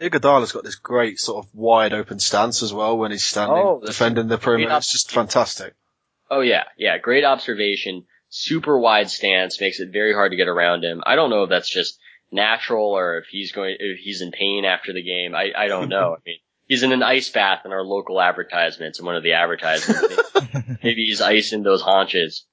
[0.00, 3.82] Iguodala's got this great sort of wide open stance as well when he's standing oh,
[3.84, 4.76] defending the perimeter.
[4.76, 5.74] It's just fantastic.
[6.30, 8.04] Oh yeah, yeah, great observation.
[8.28, 11.02] Super wide stance makes it very hard to get around him.
[11.06, 11.98] I don't know if that's just
[12.32, 15.34] natural or if he's going if he's in pain after the game.
[15.34, 16.14] I I don't know.
[16.14, 19.34] I mean, he's in an ice bath in our local advertisements in one of the
[19.34, 20.32] advertisements.
[20.82, 22.46] Maybe he's icing those haunches.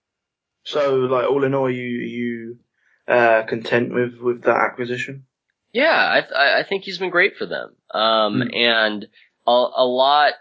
[0.63, 2.59] So, like all in all, you you
[3.07, 5.25] uh, content with with that acquisition?
[5.73, 5.89] Yeah,
[6.35, 7.75] I, I think he's been great for them.
[7.93, 8.55] Um, mm.
[8.55, 9.07] and
[9.47, 10.33] a, a lot,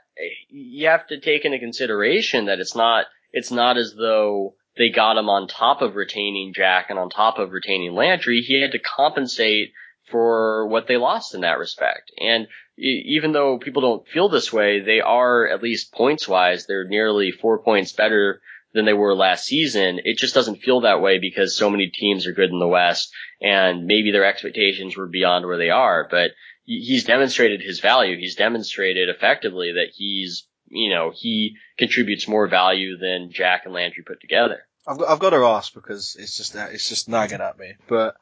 [0.49, 5.16] you have to take into consideration that it's not, it's not as though they got
[5.16, 8.40] him on top of retaining Jack and on top of retaining Landry.
[8.40, 9.73] He had to compensate
[10.11, 12.11] for what they lost in that respect.
[12.19, 16.88] And even though people don't feel this way, they are at least points wise, they're
[16.88, 18.40] nearly four points better
[18.73, 20.01] than they were last season.
[20.05, 23.13] It just doesn't feel that way because so many teams are good in the West
[23.41, 26.33] and maybe their expectations were beyond where they are, but
[26.65, 28.17] he's demonstrated his value.
[28.17, 34.05] He's demonstrated effectively that he's, you know, he contributes more value than Jack and Landry
[34.05, 34.61] put together.
[34.87, 38.15] I've got, I've got to ask because it's just, it's just nagging at me, but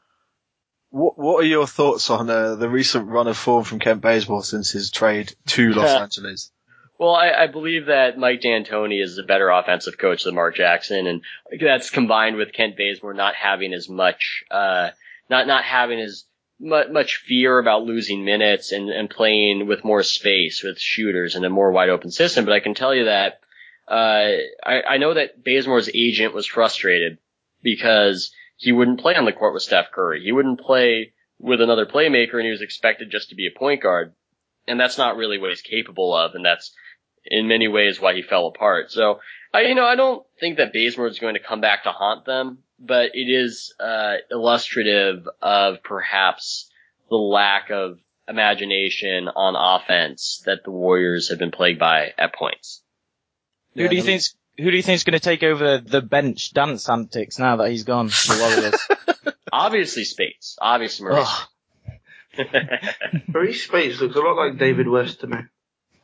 [0.91, 4.43] what, what are your thoughts on uh, the recent run of form from Kent Bazemore
[4.43, 6.51] since his trade to Los Angeles?
[6.99, 11.07] Well, I, I, believe that Mike D'Antoni is a better offensive coach than Mark Jackson,
[11.07, 11.23] and
[11.61, 14.91] that's combined with Kent Bazemore not having as much, uh,
[15.31, 16.25] not not having as
[16.59, 21.51] much fear about losing minutes and, and playing with more space with shooters and a
[21.51, 22.45] more wide open system.
[22.45, 23.41] But I can tell you that
[23.87, 24.33] uh,
[24.65, 27.19] I, I know that Bazemore's agent was frustrated
[27.63, 30.23] because he wouldn't play on the court with Steph Curry.
[30.25, 33.83] He wouldn't play with another playmaker, and he was expected just to be a point
[33.83, 34.15] guard.
[34.67, 36.75] And that's not really what he's capable of, and that's
[37.31, 38.91] in many ways why he fell apart.
[38.91, 39.21] So,
[39.53, 42.25] I, you know, I don't think that Bazemore is going to come back to haunt
[42.27, 46.71] them, but it is, uh, illustrative of perhaps
[47.09, 52.83] the lack of imagination on offense that the Warriors have been plagued by at points.
[53.75, 54.23] Who yeah, do you think?
[54.59, 57.71] Who do you think is going to take over the bench dance antics now that
[57.71, 58.09] he's gone?
[58.09, 59.35] The Warriors.
[59.53, 60.59] Obviously, Speights.
[60.61, 61.47] Obviously, Marreese.
[63.31, 65.39] Marreese Speights looks a lot like David West to me.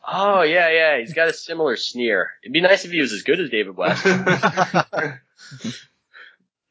[0.07, 0.99] Oh yeah, yeah.
[0.99, 2.31] He's got a similar sneer.
[2.43, 4.03] It'd be nice if he was as good as David West.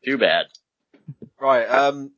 [0.06, 0.46] Too bad.
[1.39, 1.65] Right.
[1.65, 2.12] Um,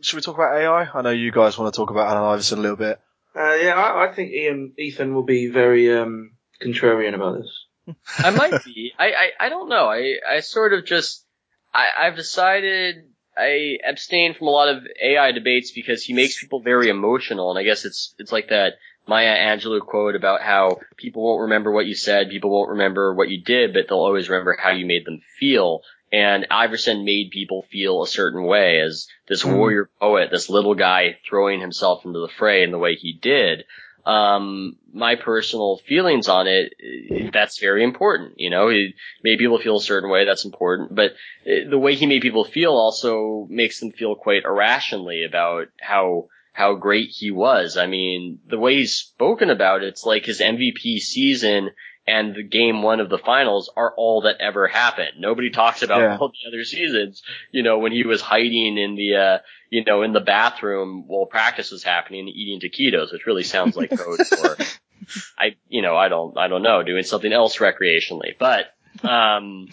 [0.00, 0.88] should we talk about AI?
[0.92, 3.00] I know you guys want to talk about Allen Iverson a little bit.
[3.34, 7.94] Uh, yeah, I, I, think Ian Ethan will be very um, contrarian about this.
[8.18, 8.92] I might be.
[8.98, 9.86] I, I, I don't know.
[9.86, 11.24] I, I sort of just
[11.72, 12.96] I, I've decided
[13.36, 17.58] I abstain from a lot of AI debates because he makes people very emotional, and
[17.58, 18.74] I guess it's it's like that
[19.08, 23.30] Maya Angelou quote about how people won't remember what you said, people won't remember what
[23.30, 25.80] you did, but they'll always remember how you made them feel.
[26.12, 29.56] And Iverson made people feel a certain way as this mm.
[29.56, 33.64] warrior poet, this little guy throwing himself into the fray in the way he did.
[34.04, 36.72] Um, my personal feelings on it,
[37.32, 38.34] that's very important.
[38.38, 40.24] You know, he made people feel a certain way.
[40.24, 40.94] That's important.
[40.94, 41.12] But
[41.46, 46.28] uh, the way he made people feel also makes them feel quite irrationally about how
[46.58, 47.76] how great he was.
[47.76, 51.70] I mean, the way he's spoken about it, it's like his MVP season
[52.04, 55.20] and the game one of the finals are all that ever happened.
[55.20, 56.18] Nobody talks about yeah.
[56.18, 59.38] all the other seasons, you know, when he was hiding in the, uh,
[59.70, 63.76] you know, in the bathroom while practice was happening and eating taquitos, which really sounds
[63.76, 64.56] like code for,
[65.38, 68.66] I, you know, I don't, I don't know, doing something else recreationally, but,
[69.08, 69.68] um,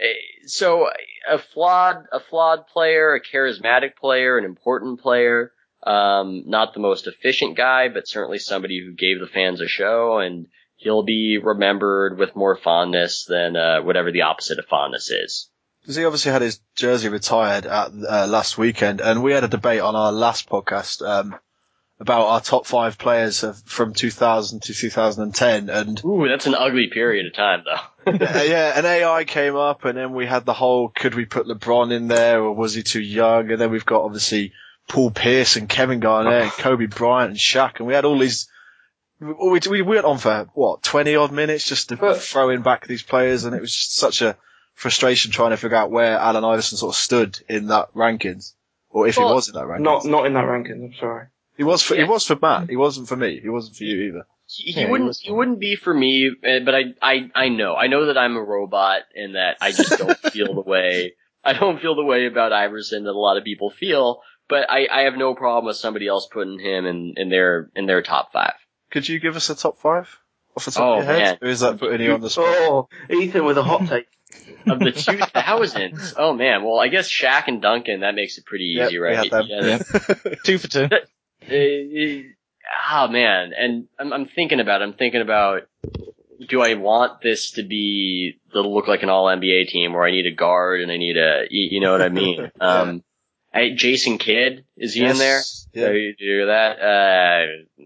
[0.00, 0.06] eh,
[0.46, 0.88] so
[1.30, 5.52] a flawed, a flawed player, a charismatic player, an important player,
[5.86, 10.18] um, not the most efficient guy, but certainly somebody who gave the fans a show
[10.18, 15.48] and he'll be remembered with more fondness than uh, whatever the opposite of fondness is.
[15.80, 19.48] Because he obviously had his jersey retired at uh, last weekend, and we had a
[19.48, 21.38] debate on our last podcast um,
[22.00, 26.88] about our top five players of, from 2000 to 2010, and Ooh, that's an ugly
[26.92, 28.12] period of time, though.
[28.12, 31.46] yeah, yeah, an AI came up, and then we had the whole: could we put
[31.46, 33.52] LeBron in there, or was he too young?
[33.52, 34.52] And then we've got obviously
[34.88, 38.48] Paul Pierce and Kevin Garnett, and Kobe Bryant and Shaq, and we had all these.
[39.18, 42.62] We, we, we went on for what twenty odd minutes just to But- throw in
[42.62, 44.36] back these players, and it was just such a
[44.74, 48.52] frustration trying to figure out where Allen Iverson sort of stood in that rankings,
[48.90, 49.80] or if Well, he was in that rankings.
[49.80, 50.84] Not not in that rankings.
[50.84, 51.26] I'm sorry.
[51.56, 52.68] he was for he was for Matt.
[52.68, 53.40] He wasn't for me.
[53.40, 54.26] He wasn't for you either.
[54.48, 55.08] He, he Yeah, wouldn't.
[55.08, 57.74] was He wouldn't be for me, uh, but I, I, I know.
[57.74, 61.14] I know that I'm a robot and that I just don't feel the way.
[61.42, 64.20] I don't feel the way about Iverson that a lot of people feel.
[64.48, 67.86] But I, I have no problem with somebody else putting him in, in their in
[67.86, 68.54] their top five.
[68.90, 70.08] Could you give us a top five
[70.56, 71.22] off the top Oh, of your head?
[71.22, 71.38] man.
[71.42, 72.44] Or is that putting you on the spot?
[72.46, 74.06] Oh, Ethan with a hot take.
[74.68, 76.64] Of the two thousands, oh man.
[76.64, 78.00] Well, I guess Shaq and Duncan.
[78.00, 79.16] That makes it pretty easy, we right?
[79.16, 79.46] had them.
[79.48, 79.78] Yeah,
[80.44, 80.88] Two for two.
[80.90, 80.96] Uh,
[82.92, 84.82] oh man, and I'm, I'm thinking about.
[84.82, 84.84] it.
[84.86, 85.62] I'm thinking about.
[86.48, 90.10] Do I want this to be to look like an All NBA team where I
[90.10, 92.50] need a guard and I need a, you, you know what I mean?
[92.60, 93.02] Um,
[93.56, 95.38] I, Jason Kidd is he in there?
[95.38, 95.66] Yes.
[95.74, 95.90] So Yeah.
[95.92, 96.78] you do that.
[96.80, 97.82] Uh,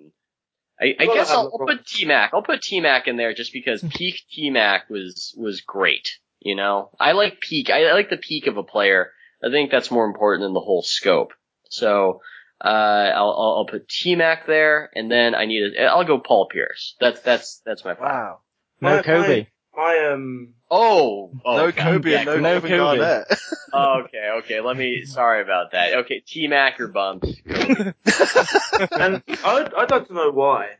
[0.80, 2.30] I, I Well, guess I'm I'll, I'll put T Mac.
[2.32, 6.08] I'll put T Mac in there just because peak T Mac was was great.
[6.40, 7.68] You know, I like peak.
[7.70, 9.12] I like the peak of a player.
[9.44, 11.32] I think that's more important than the whole scope.
[11.68, 12.22] So
[12.64, 15.84] uh, I'll, I'll I'll put T Mac there, and then I need a.
[15.84, 16.96] I'll go Paul Pierce.
[16.98, 18.02] That's that's that's my five.
[18.02, 18.40] Wow.
[18.80, 19.46] No My- Kobe.
[19.80, 20.54] I am.
[20.70, 21.76] Oh, oh no God.
[21.76, 22.98] Kobe Yeah, and no, no Kevin Kobe.
[22.98, 23.26] Garnett.
[23.72, 24.60] Oh, okay, okay.
[24.60, 25.04] Let me.
[25.04, 25.94] Sorry about that.
[25.98, 27.28] Okay, T Mac or bumps.
[27.46, 30.70] and I'd, I'd like to know why.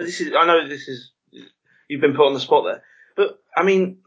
[0.00, 1.12] This is, I know this is,
[1.86, 2.82] you've been put on the spot there,
[3.16, 3.98] but I mean,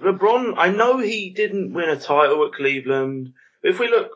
[0.00, 3.32] LeBron, I know he didn't win a title at Cleveland,
[3.62, 4.12] if we look,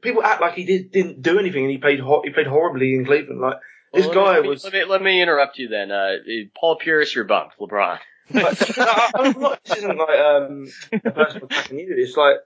[0.00, 2.94] people act like he did, didn't do anything and he played hot, he played horribly
[2.94, 3.40] in Cleveland.
[3.40, 3.56] Like,
[3.92, 5.90] this Well, guy let me, was, Let me, let me interrupt you then.
[5.90, 6.16] Uh,
[6.58, 7.98] Paul Pierce or bump, LeBron.
[8.32, 11.94] But, no, I- I'm not, this isn't like, um, a personal attack on you.
[11.96, 12.36] It's like,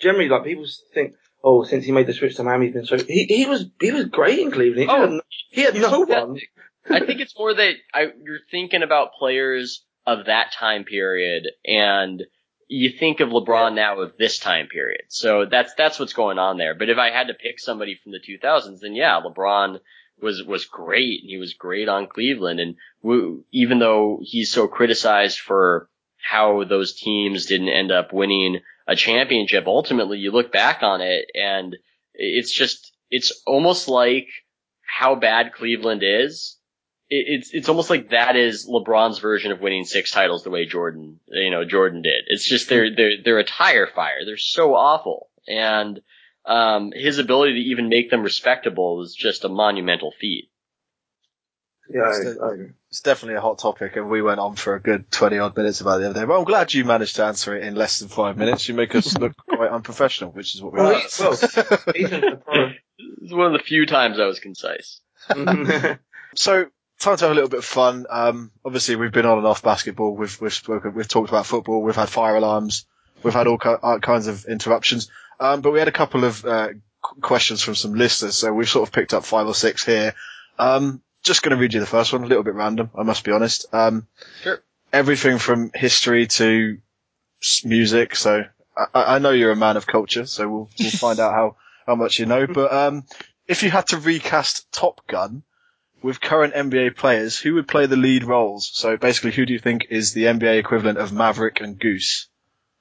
[0.00, 2.96] generally, like, people think, oh, since he made the switch to Miami, he's been so,
[2.98, 4.88] he, he was, he was great in Cleveland.
[4.90, 5.20] He Oh, had, no-
[5.50, 6.38] he had no one.
[6.90, 12.22] I think it's more that I, you're thinking about players of that time period, and
[12.68, 15.02] you think of LeBron now of this time period.
[15.08, 16.74] So that's that's what's going on there.
[16.74, 19.78] But if I had to pick somebody from the 2000s, then yeah, LeBron
[20.20, 22.60] was was great, and he was great on Cleveland.
[22.60, 25.88] And w- even though he's so criticized for
[26.18, 31.26] how those teams didn't end up winning a championship, ultimately you look back on it,
[31.34, 31.76] and
[32.14, 34.28] it's just it's almost like
[34.82, 36.56] how bad Cleveland is
[37.10, 41.20] it's it's almost like that is LeBron's version of winning six titles the way Jordan
[41.28, 42.24] you know Jordan did.
[42.28, 44.24] It's just they're they're they're a tire fire.
[44.24, 46.00] They're so awful, and
[46.46, 50.50] um, his ability to even make them respectable is just a monumental feat.
[51.88, 52.50] Yeah, I, I.
[52.90, 55.80] It's definitely a hot topic, and we went on for a good 20 odd minutes
[55.82, 56.24] about it the other day.
[56.26, 58.66] But I'm glad you managed to answer it in less than five minutes.
[58.68, 61.02] You make us look quite unprofessional, which is what we Well, like.
[61.10, 62.70] he- well, Ethan's the pro.
[62.96, 65.00] It's one of the few times I was concise.
[66.36, 66.66] So,
[66.98, 68.06] time to have a little bit of fun.
[68.10, 70.16] Um, obviously, we've been on and off basketball.
[70.16, 70.94] We've we've spoken.
[70.94, 71.80] We've talked about football.
[71.82, 72.86] We've had fire alarms.
[73.22, 75.10] We've had all, ki- all kinds of interruptions.
[75.40, 76.68] Um, but we had a couple of uh,
[77.20, 78.36] questions from some listeners.
[78.36, 80.14] So we've sort of picked up five or six here.
[80.58, 82.22] Um, just going to read you the first one.
[82.22, 83.66] A little bit random, I must be honest.
[83.72, 84.06] Um,
[84.42, 84.62] Sure.
[84.92, 86.78] Everything from history to
[87.64, 88.14] music.
[88.14, 88.44] So
[88.76, 90.26] I, I know you're a man of culture.
[90.26, 91.56] So we'll we'll find out how
[91.86, 92.46] how much you know.
[92.46, 93.04] But um,
[93.46, 95.42] if you had to recast Top Gun
[96.02, 98.70] with current NBA players, who would play the lead roles?
[98.72, 102.28] So basically, who do you think is the NBA equivalent of Maverick and Goose?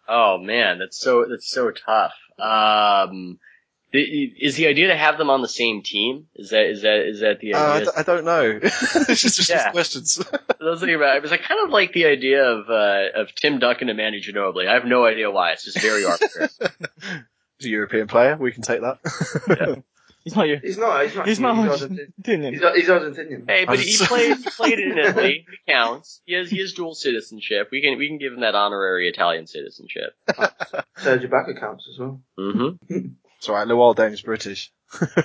[0.07, 2.13] Oh man, that's so that's so tough.
[2.39, 3.39] Um,
[3.91, 6.25] the- is the idea to have them on the same team?
[6.35, 7.85] Is that is that is that the Uh, I, idea?
[7.85, 8.59] d- I don't know.
[8.59, 9.71] this is just Yeah.
[9.71, 10.19] questions.
[10.33, 11.21] I was thinking about it.
[11.21, 14.67] Was I kind of like the idea of uh, of Tim Duncan and Manu Ginobili.
[14.67, 15.51] I have no idea why.
[15.51, 16.49] It's just very arbitrary.
[17.59, 18.35] He's a European player.
[18.35, 19.83] We can take that.
[20.23, 20.57] He's not you.
[20.63, 21.03] He's not.
[21.03, 21.27] He's not.
[21.27, 21.55] He's not.
[21.69, 22.51] He's Argentinian.
[22.51, 23.49] He's, he's Argentinian.
[23.49, 25.45] hey, but he played he played in Italy.
[25.47, 26.21] It counts.
[26.25, 27.69] He has he has dual citizenship.
[27.71, 30.13] We can we can give him that honorary Italian citizenship.
[30.97, 32.21] Serge Ibaka counts as well.
[32.39, 32.97] Mm-hmm.
[33.37, 33.67] It's alright.
[33.67, 34.71] Luol Deng's British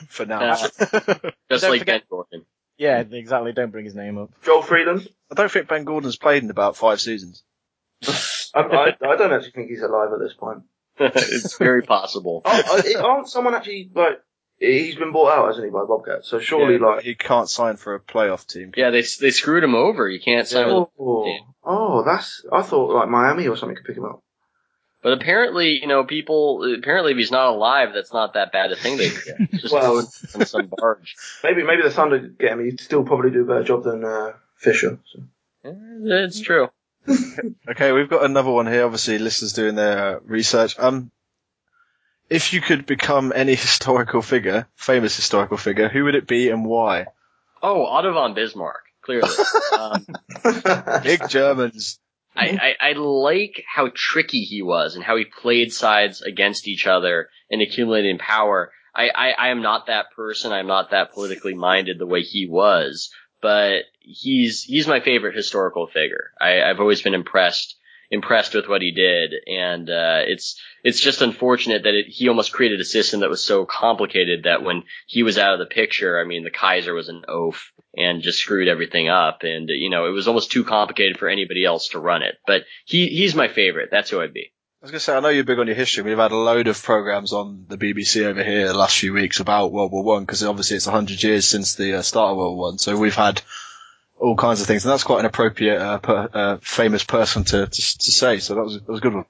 [0.08, 0.40] for now.
[0.40, 1.30] Uh, Just Don't
[1.70, 2.44] like forget- Ben Gordon.
[2.76, 3.52] Yeah, exactly.
[3.52, 4.30] Don't bring his name up.
[4.44, 5.08] Joel Freeland.
[5.30, 7.44] I don't think Ben Gordon's played in about five seasons.
[8.04, 10.62] I, I, I don't actually think he's alive at this point.
[10.98, 12.42] it's very possible.
[12.44, 14.20] Oh, uh, aren't someone actually like
[14.58, 16.24] he's been bought out, hasn't he, by Bobcat?
[16.24, 18.72] So surely, Yeah, like, he can't sign for a playoff team.
[18.76, 20.08] Yeah, they they screwed him over.
[20.08, 22.44] You can't sign with oh, oh, that's.
[22.52, 24.22] I thought like Miami or something could pick him up.
[25.02, 28.76] But apparently, you know, people apparently if he's not alive, that's not that bad a
[28.76, 29.50] thing they get.
[29.52, 29.98] Just Well-
[30.34, 31.14] on some barge.
[31.44, 32.64] Maybe maybe the Thunder get him.
[32.64, 34.98] He'd still probably do a better job than uh, Fisher.
[35.12, 35.22] So.
[35.64, 36.68] It's true.
[37.70, 38.84] Okay, we've got another one here.
[38.84, 40.78] Obviously, listeners doing their uh, research.
[40.78, 41.10] Um,
[42.30, 46.64] if you could become any historical figure, famous historical figure, who would it be and
[46.64, 47.06] why?
[47.62, 49.30] Oh, Otto von Bismarck, clearly.
[49.78, 50.06] um,
[51.02, 51.98] Big Germans.
[52.36, 56.86] I, I, I like how tricky he was and how he played sides against each
[56.86, 58.70] other and accumulated in power.
[58.94, 60.52] I, I, I am not that person.
[60.52, 63.10] I'm not that politically minded the way he was,
[63.42, 66.30] but he's he's my favorite historical figure.
[66.40, 67.76] I, I've always been impressed
[68.10, 72.52] impressed with what he did, and uh, it's it's just unfortunate that it, he almost
[72.52, 76.20] created a system that was so complicated that when he was out of the picture,
[76.20, 80.06] I mean, the Kaiser was an oaf and just screwed everything up, and you know,
[80.06, 82.36] it was almost too complicated for anybody else to run it.
[82.46, 83.90] But he he's my favorite.
[83.90, 84.52] That's who I'd be.
[84.80, 86.04] I was going to say, I know you're big on your history.
[86.04, 89.40] We've had a load of programs on the BBC over here the last few weeks
[89.40, 92.56] about World War One because obviously it's 100 years since the uh, start of World
[92.56, 92.78] War One.
[92.78, 93.42] So we've had
[94.18, 97.66] all kinds of things, and that's quite an appropriate, uh, per, uh, famous person to,
[97.66, 98.38] to to say.
[98.38, 99.24] So that was that was a good one.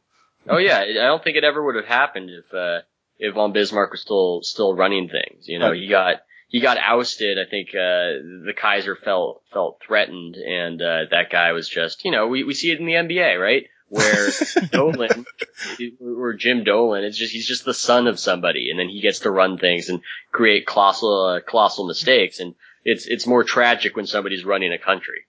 [0.49, 2.81] Oh yeah, I don't think it ever would have happened if uh,
[3.19, 5.49] if von Bismarck was still still running things.
[5.49, 7.39] You know, he got he got ousted.
[7.39, 12.11] I think uh, the Kaiser felt felt threatened, and uh, that guy was just you
[12.11, 14.31] know we we see it in the NBA right where
[14.71, 15.25] Dolan
[16.01, 19.21] or Jim Dolan it's just he's just the son of somebody, and then he gets
[19.21, 20.01] to run things and
[20.33, 22.55] create colossal uh, colossal mistakes, and
[22.85, 25.25] it's it's more tragic when somebody's running a country.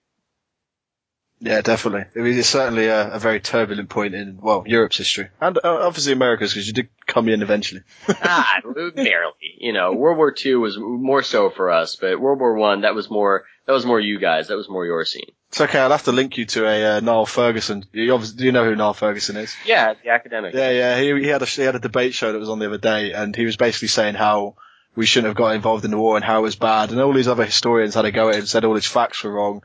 [1.41, 2.05] Yeah, definitely.
[2.15, 5.87] It was it's certainly a, a very turbulent point in well Europe's history, and uh,
[5.87, 7.81] obviously America's because you did come in eventually.
[8.09, 8.59] ah,
[8.93, 9.55] barely.
[9.57, 12.93] You know, World War II was more so for us, but World War One that
[12.93, 14.49] was more that was more you guys.
[14.49, 15.31] That was more your scene.
[15.47, 15.79] It's okay.
[15.79, 17.85] I'll have to link you to a uh, Niall Ferguson.
[17.93, 19.55] You obviously do you know who Niall Ferguson is?
[19.65, 20.53] Yeah, the academic.
[20.53, 20.99] Yeah, yeah.
[20.99, 23.13] He he had a he had a debate show that was on the other day,
[23.13, 24.55] and he was basically saying how
[24.95, 27.13] we shouldn't have got involved in the war and how it was bad, and all
[27.13, 29.61] these other historians had a go at and said all his facts were wrong,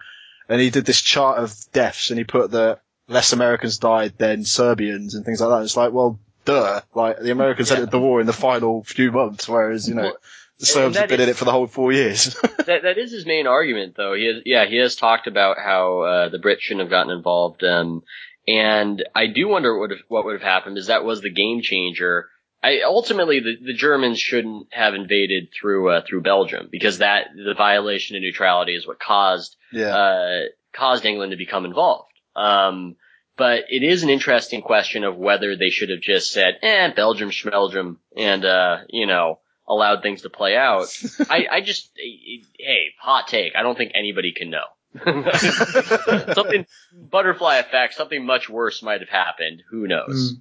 [0.48, 4.44] and he did this chart of deaths, and he put that less Americans died than
[4.44, 5.64] Serbians and things like that.
[5.64, 6.80] It's like, well, duh.
[6.94, 10.12] Like the Americans entered the war in the final few months, whereas you know.
[10.60, 12.26] The Serbs have been in it for the whole four years.
[12.66, 14.14] that that is his main argument, though.
[14.14, 17.64] He has, yeah, he has talked about how uh, the Brits shouldn't have gotten involved,
[17.64, 18.04] um,
[18.46, 22.28] and I do wonder what what would have happened is that was the game changer.
[22.64, 27.54] I ultimately the, the Germans shouldn't have invaded through uh, through Belgium because that the
[27.54, 29.94] violation of neutrality is what caused yeah.
[29.94, 30.40] uh,
[30.72, 32.12] caused England to become involved.
[32.34, 32.96] Um,
[33.36, 37.30] but it is an interesting question of whether they should have just said, eh, Belgium,
[37.30, 40.86] Schmelgium, and, uh, you know, allowed things to play out.
[41.28, 43.54] I, I just, hey, hot take.
[43.56, 44.64] I don't think anybody can know.
[46.34, 49.64] something, butterfly effect, something much worse might have happened.
[49.70, 50.36] Who knows?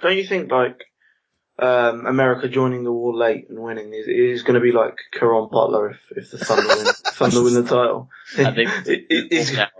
[0.00, 0.80] Don't you think like
[1.58, 5.48] um, America joining the war late and winning is, is going to be like Caron
[5.50, 8.10] Butler if, if the Thunder win, Thunder win the title?
[8.38, 9.70] I think It- it- he's, he's gonna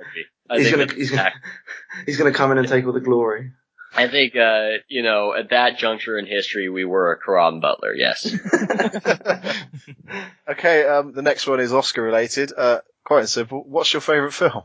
[0.48, 1.36] that's he's gonna exact-
[2.06, 3.52] he's gonna come in and take all the glory.
[3.94, 7.94] I think, uh, you know, at that juncture in history, we were a Caron Butler,
[7.94, 8.26] yes.
[10.48, 12.52] okay, um, the next one is Oscar related.
[12.56, 13.64] Uh, quite simple.
[13.66, 14.62] What's your favourite film?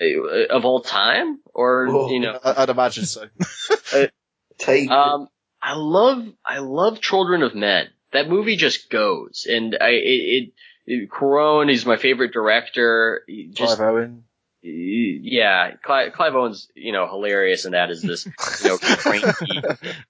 [0.00, 1.40] Uh, of all time?
[1.54, 2.08] Or, Whoa.
[2.10, 3.26] you know, I- I'd imagine so.
[4.58, 5.28] Take Um,
[5.62, 7.88] I love, I love Children of Men.
[8.12, 10.52] That movie just goes, and I, it, it,
[10.86, 13.22] it Cuarón, he's my favorite director.
[13.52, 14.24] Just, Clive Owen.
[14.62, 18.26] yeah, Clive, Clive Owen's, you know, hilarious, and that is this,
[18.62, 19.62] you know, cranky,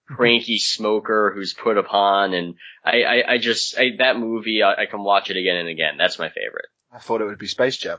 [0.08, 4.86] cranky smoker who's put upon, and I, I, I just, I, that movie, I, I
[4.86, 5.94] can watch it again and again.
[5.98, 6.66] That's my favorite.
[6.90, 7.98] I thought it would be Space Jam.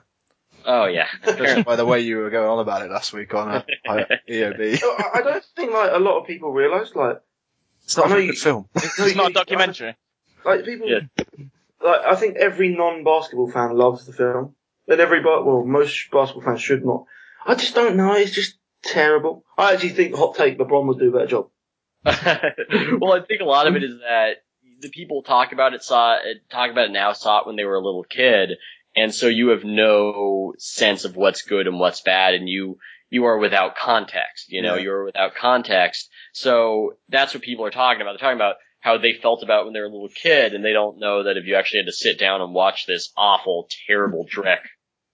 [0.66, 3.50] Oh yeah, Judging by the way you were going on about it last week on
[3.50, 4.82] uh, I- EOB.
[4.82, 7.22] I I don't think like a lot of people realise like
[7.84, 8.68] It's not I a you- good film.
[8.76, 9.96] no, It's not a documentary.
[10.46, 11.00] Like people, Yeah.
[11.82, 14.56] like I think every non-basketball fan loves the film,
[14.88, 17.06] but every well most basketball fans should not.
[17.46, 18.14] I just don't know.
[18.14, 19.44] It's just terrible.
[19.58, 21.50] I actually think hot take LeBron would do a better job.
[22.06, 24.44] well, I think a lot of it is that
[24.82, 27.64] the people talk about it saw it, talk about it now saw it when they
[27.64, 28.52] were a little kid,
[28.96, 32.78] and so you have no sense of what's good and what's bad, and you
[33.14, 34.46] you are without context.
[34.50, 34.82] You know, Yeah.
[34.82, 36.10] you're without context.
[36.34, 38.14] So that's what people are talking about.
[38.14, 40.74] They're talking about how they felt about when they were a little kid, and they
[40.74, 44.26] don't know that if you actually had to sit down and watch this awful, terrible
[44.26, 44.62] Drek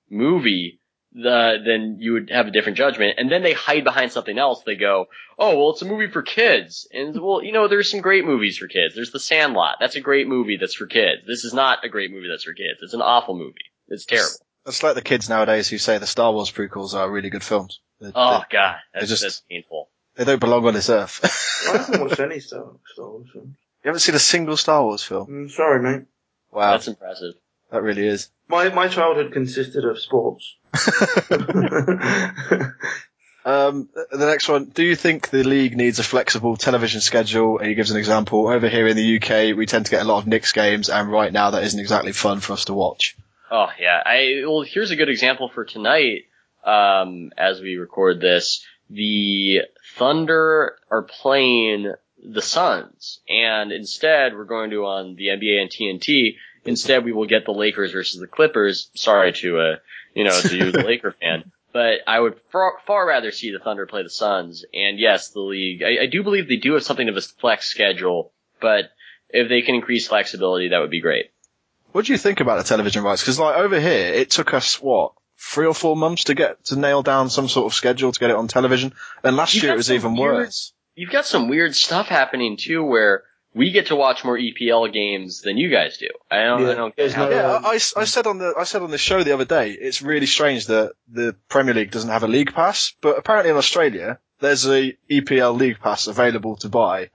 [0.10, 0.80] movie,
[1.12, 3.16] the, then you would have a different judgment.
[3.18, 4.64] And then they hide behind something else.
[4.66, 5.06] They go,
[5.38, 6.88] oh, well, it's a movie for kids.
[6.94, 8.96] And well, you know, there's some great movies for kids.
[8.96, 9.78] There's The Sandlot.
[9.80, 11.24] That's a great movie that's for kids.
[11.28, 12.80] This is not a great movie that's for kids.
[12.82, 13.56] It's an awful movie.
[13.88, 14.30] It's terrible.
[14.66, 17.82] It's like the kids nowadays who say the Star Wars prequels are really good films.
[18.02, 19.90] They, Oh they, god, that's, just- that's painful.
[20.16, 21.20] they don't belong on this earth.
[21.74, 23.56] I haven't watched any Star, Star Wars films.
[23.84, 25.28] you haven't seen a single Star Wars film?
[25.28, 26.06] Mm, sorry, mate.
[26.52, 27.34] Wow, That's impressive.
[27.72, 28.30] that really is.
[28.48, 30.56] My my childhood consisted of sports.
[33.46, 34.66] Um, the next one.
[34.66, 37.58] Do you think the league needs a flexible television schedule?
[37.58, 38.48] And he gives an example.
[38.48, 41.10] Over here in the UK, we tend to get a lot of Knicks games, and
[41.10, 43.16] right now that isn't exactly fun for us to watch.
[43.50, 44.04] Oh yeah.
[44.06, 46.26] I well, here's a good example for tonight.
[46.64, 49.62] Um, as we record this, the
[49.96, 51.94] Thunder are playing
[52.24, 56.36] the Suns, and instead we're going to on the NBA and TNT.
[56.66, 58.92] Instead, we will get the Lakers versus the Clippers.
[58.94, 59.76] Sorry to uh,
[60.14, 61.52] you know, to you, the Laker fan.
[61.72, 64.66] But I would far, far rather see the Thunder play the Suns.
[64.74, 67.68] And yes, the league, I, I do believe they do have something of a flex
[67.68, 68.86] schedule, but
[69.30, 71.32] if they can increase flexibility, that would be great.
[71.92, 73.22] What do you think about the television rights?
[73.22, 76.76] Because like over here, it took us what three or four months to get to
[76.78, 79.74] nail down some sort of schedule to get it on television, and last You've year
[79.74, 80.74] it was even weird- worse.
[80.96, 83.24] You've got some weird stuff happening too where
[83.56, 86.08] we get to watch more EPL games than you guys do.
[86.30, 88.54] I don't, I don't get how no- Yeah, um, I, I- I said on the
[88.58, 91.92] I said on the show the other day, it's really strange that the Premier League
[91.92, 96.58] doesn't have a league pass, but apparently in Australia there's a EPL league pass available
[96.58, 97.10] to buy,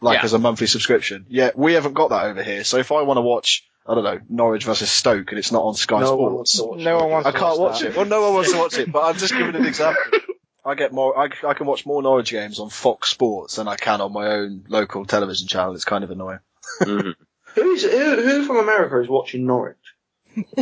[0.00, 0.24] like Yeah.
[0.24, 1.26] as a monthly subscription.
[1.28, 2.62] Yet we haven't got that over here.
[2.64, 5.62] So if I want to watch, I don't know, Norwich versus Stoke, and it's not
[5.64, 7.00] on Sky no one wants Sports, to watch No it.
[7.02, 7.88] one wants I can't watch that.
[7.90, 7.96] it.
[7.96, 10.02] Well, no one wants to watch it, but I'm just giving an example.
[10.64, 13.76] I get more, I, I can watch more Norwich games on Fox Sports than I
[13.76, 15.74] can on my own local television channel.
[15.74, 16.40] It's kind of annoying.
[16.82, 17.14] Mhm.
[17.54, 19.76] Who is who, who from America is watching Norwich?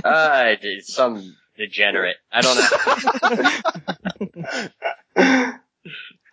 [0.03, 2.17] uh, some degenerate.
[2.33, 2.57] I don't
[4.31, 4.69] know.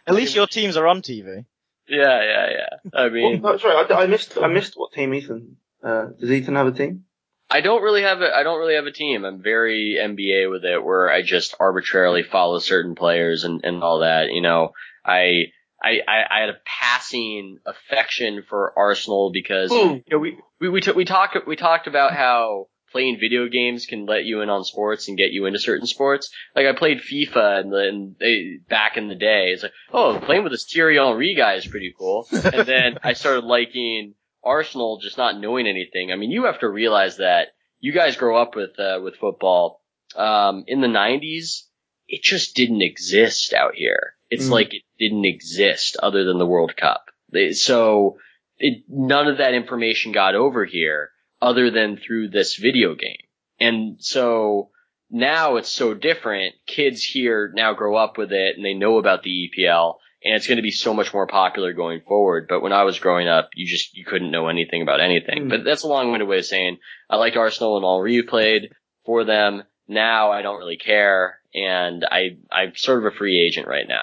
[0.07, 1.45] At least your teams are on TV.
[1.89, 2.69] yeah, yeah, yeah.
[2.93, 5.57] I mean, Oh, sorry, I, I missed I missed what team Ethan.
[5.85, 7.03] Uh, does Ethan have a team?
[7.49, 9.23] I don't really have a I don't really have a team.
[9.23, 13.99] I'm very NBA with it, where I just arbitrarily follow certain players and and all
[13.99, 14.31] that.
[14.31, 14.71] You know,
[15.05, 15.51] I.
[15.83, 20.81] I, I, I had a passing affection for Arsenal because you know, we we we,
[20.81, 24.63] t- we talked we talked about how playing video games can let you in on
[24.63, 26.31] sports and get you into certain sports.
[26.55, 29.51] Like I played FIFA and then they, back in the day.
[29.51, 32.25] It's like, oh, playing with this Thierry Henry guy is pretty cool.
[32.31, 34.15] And then I started liking
[34.45, 36.11] Arsenal, just not knowing anything.
[36.11, 39.81] I mean, you have to realize that you guys grow up with uh, with football.
[40.15, 41.63] Um, in the '90s,
[42.07, 44.13] it just didn't exist out here.
[44.29, 44.51] It's Mm.
[44.51, 47.05] like it didn't exist other than the World Cup.
[47.53, 48.17] So
[48.57, 53.17] it, none of that information got over here other than through this video game.
[53.59, 54.69] And so
[55.11, 56.55] now it's so different.
[56.65, 60.47] Kids here now grow up with it and they know about the EPL and it's
[60.47, 62.47] going to be so much more popular going forward.
[62.49, 65.43] But when I was growing up, you just, you couldn't know anything about anything.
[65.45, 65.49] Mm.
[65.49, 68.73] But that's a long-winded way of saying I liked Arsenal and all Henry played
[69.05, 69.63] for them.
[69.87, 74.01] Now I don't really care and I, I'm sort of a free agent right now.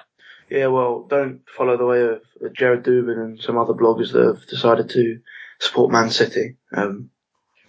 [0.49, 4.47] Yeah, well, don't follow the way of Jared Dubin and some other bloggers that have
[4.47, 5.19] decided to
[5.59, 6.57] support Man City.
[6.73, 7.11] Um,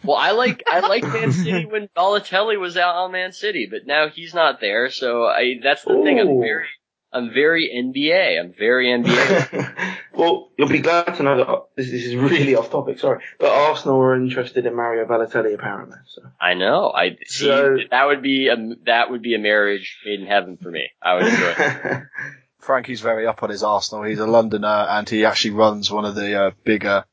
[0.04, 3.88] Well, I like I like Man City when Balotelli was out on Man City, but
[3.88, 4.90] now he's not there.
[4.90, 6.20] So I that's the thing.
[6.20, 6.42] I'm Ooh.
[6.42, 6.66] very
[7.14, 8.40] I'm very NBA.
[8.40, 9.96] I'm very NBA.
[10.14, 13.00] well, you'll be glad to know that this, this is really off topic.
[13.00, 15.98] Sorry, but Arsenal are interested in Mario Balotelli apparently.
[16.08, 16.92] So I know.
[16.92, 18.56] I see So- that would be a
[18.86, 20.90] that would be a marriage made in heaven for me.
[21.02, 22.04] I would enjoy it.
[22.60, 24.06] Frankie's very up on his Arsenal.
[24.06, 27.04] He's a Londoner and he actually runs one of the uh, bigger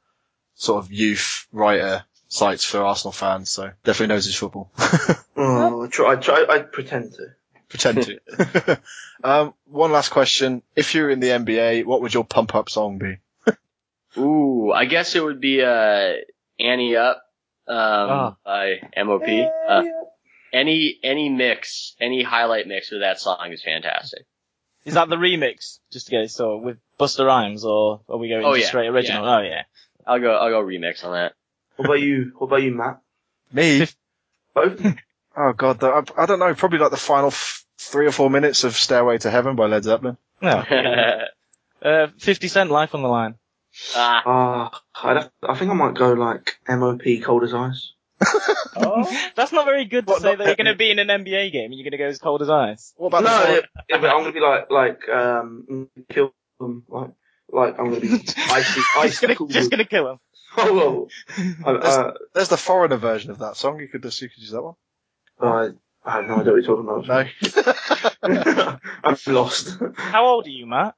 [0.54, 3.50] sort of youth writer sites for Arsenal fans.
[3.50, 4.70] So definitely knows his football.
[5.36, 7.26] oh, I try, I try, I pretend to.
[7.70, 8.80] Pretend to.
[9.24, 10.62] um, one last question.
[10.76, 13.18] If you're in the NBA, what would your pump up song be?
[14.20, 16.12] Ooh, I guess it would be uh
[16.58, 17.22] Ante Up
[17.68, 17.76] um
[18.10, 18.36] Ah.
[18.44, 19.22] by MOP.
[19.68, 19.82] Uh,
[20.52, 24.26] any any mix, any highlight mix with that song is fantastic.
[24.84, 25.78] Is that the remix?
[25.92, 28.88] Just to get it started with Busta Rhymes, or are we going Oh, yeah, straight
[28.88, 29.24] original?
[29.24, 29.36] yeah.
[29.36, 29.62] Oh yeah.
[30.06, 31.34] I'll go I'll go remix on that.
[31.76, 32.32] What about you?
[32.36, 32.98] What about you, Matt?
[33.52, 33.86] Me?
[34.54, 34.84] Both?
[35.36, 36.54] Oh god, the, I, I don't know.
[36.54, 39.84] Probably like the final f- three or four minutes of Stairway to Heaven by Led
[39.84, 40.16] Zeppelin.
[40.42, 40.50] No.
[41.82, 43.36] uh, Fifty Cent, Life on the Line.
[43.94, 47.92] ah, I'd have, I think I might go like MOP Cold as Ice.
[48.76, 49.04] Oh,
[49.34, 51.08] that's not very good to What, say not- that you're going to be in an
[51.08, 52.92] NBA game and you're going to go as cold as ice.
[52.96, 56.84] What about no, the yeah, yeah, but I'm gonna be like like um kill them
[56.88, 57.10] like
[57.52, 59.48] like I'm gonna be icy just icy gonna, cool.
[59.48, 60.20] just gonna kill them.
[60.56, 61.08] Oh,
[61.66, 61.78] well.
[61.82, 63.80] Uh, There's the foreigner version of that song.
[63.80, 64.74] You could just you could use that one.
[65.40, 65.68] Uh,
[66.04, 67.06] I have no idea what you're talking about.
[68.22, 68.78] No.
[69.04, 69.76] I'm lost.
[69.96, 70.94] How old are you, Matt?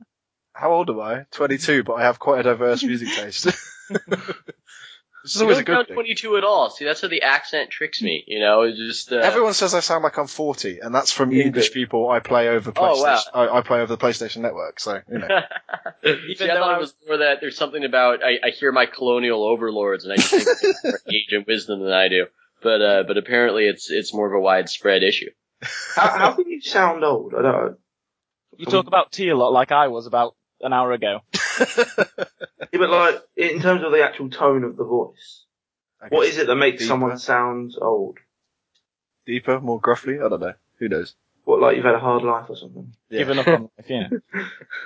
[0.55, 1.25] How old am I?
[1.33, 3.45] 22, but I have quite a diverse music taste.
[3.89, 5.95] this is You always a don't sound good thing.
[5.97, 6.71] 22 at all.
[6.71, 8.23] See, that's how the accent tricks me.
[8.27, 11.33] You know, it's just uh, Everyone says I sound like I'm 40, and that's from
[11.33, 11.75] You English do.
[11.75, 13.21] people I play over Oh, wow.
[13.33, 15.27] I, I play over the PlayStation Network, so you know.
[16.05, 19.43] See, I thought it was more that there's something about I, I hear my colonial
[19.45, 22.27] overlords and I just think they have more age and wisdom than I do.
[22.63, 25.31] But uh, but apparently it's it's more of a widespread issue.
[25.95, 27.35] How, how can you sound old?
[27.39, 27.79] I don't.
[28.57, 31.21] You talk about tea a lot, like I was about an hour ago.
[32.73, 35.45] Yeah, but like in terms of the actual tone of the voice,
[36.01, 36.89] I what guess is it that makes deeper.
[36.89, 38.17] someone sound old?
[39.27, 40.19] deeper, more gruffly?
[40.25, 40.55] I don't know.
[40.79, 41.15] Who knows?
[41.45, 42.95] What, like you've had a hard life or something?
[43.11, 43.19] Yeah.
[43.19, 44.09] Giving up on life, yeah.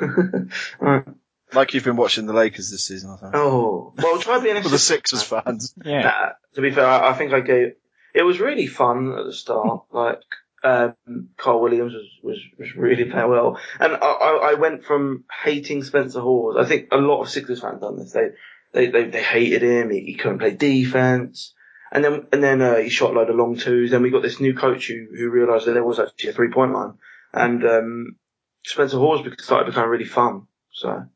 [0.80, 1.04] Right.
[1.52, 3.34] Like you've been watching the Lakers this season, I think.
[3.34, 5.74] Oh, well, try being a For the Sixers fans.
[5.84, 6.02] Yeah.
[6.02, 7.74] Nah, to be fair, I, I think I gave.
[8.14, 9.84] It was really fun at the start.
[9.92, 10.20] Like
[10.64, 15.84] um, Carter-Williams was, was was really playing well, and I, I, I went from hating
[15.84, 16.56] Spencer Hawes.
[16.58, 18.12] I think a lot of Sixers fans done this.
[18.12, 18.30] They
[18.72, 19.90] they they, they hated him.
[19.90, 21.54] He, he couldn't play defense.
[21.92, 23.92] And then, and then, uh, he shot a load of long twos.
[23.92, 26.50] Then we got this new coach who, who realised that there was actually a three
[26.50, 26.94] point line.
[27.32, 28.16] And, um,
[28.64, 30.48] Spencer Hawes started becoming really fun.
[30.72, 31.06] So,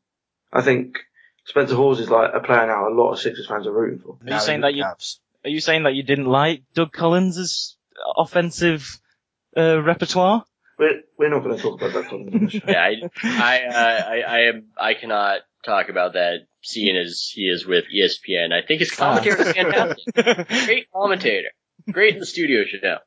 [0.51, 0.97] I think
[1.45, 4.17] Spencer Hawes is like a player now a lot of Sixers fans are rooting for.
[4.25, 7.77] Are you saying that you are you saying that you didn't like Doug Collins'
[8.17, 8.99] offensive
[9.57, 10.45] uh, repertoire?
[10.77, 12.59] We're, we're not going to talk about that Collins on the show.
[12.67, 17.43] Yeah, I I, uh, I I am I cannot talk about that seeing as he
[17.43, 18.51] is with ESPN.
[18.51, 20.47] I think his commentary is fantastic.
[20.65, 21.49] Great commentator.
[21.91, 22.97] Great in the studio show.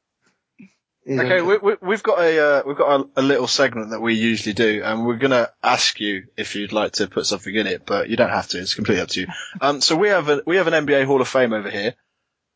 [1.07, 4.15] Okay, we, we, we've got a uh, we've got a, a little segment that we
[4.15, 7.85] usually do, and we're gonna ask you if you'd like to put something in it,
[7.85, 8.59] but you don't have to.
[8.59, 9.27] It's completely up to you.
[9.61, 11.95] Um, so we have a we have an NBA Hall of Fame over here,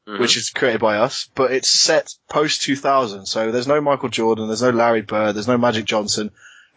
[0.09, 0.19] Mhm.
[0.21, 3.27] which is created by us, but it's set post 2000.
[3.27, 6.31] So there's no Michael Jordan, there's no Larry Bird, there's no Magic Johnson,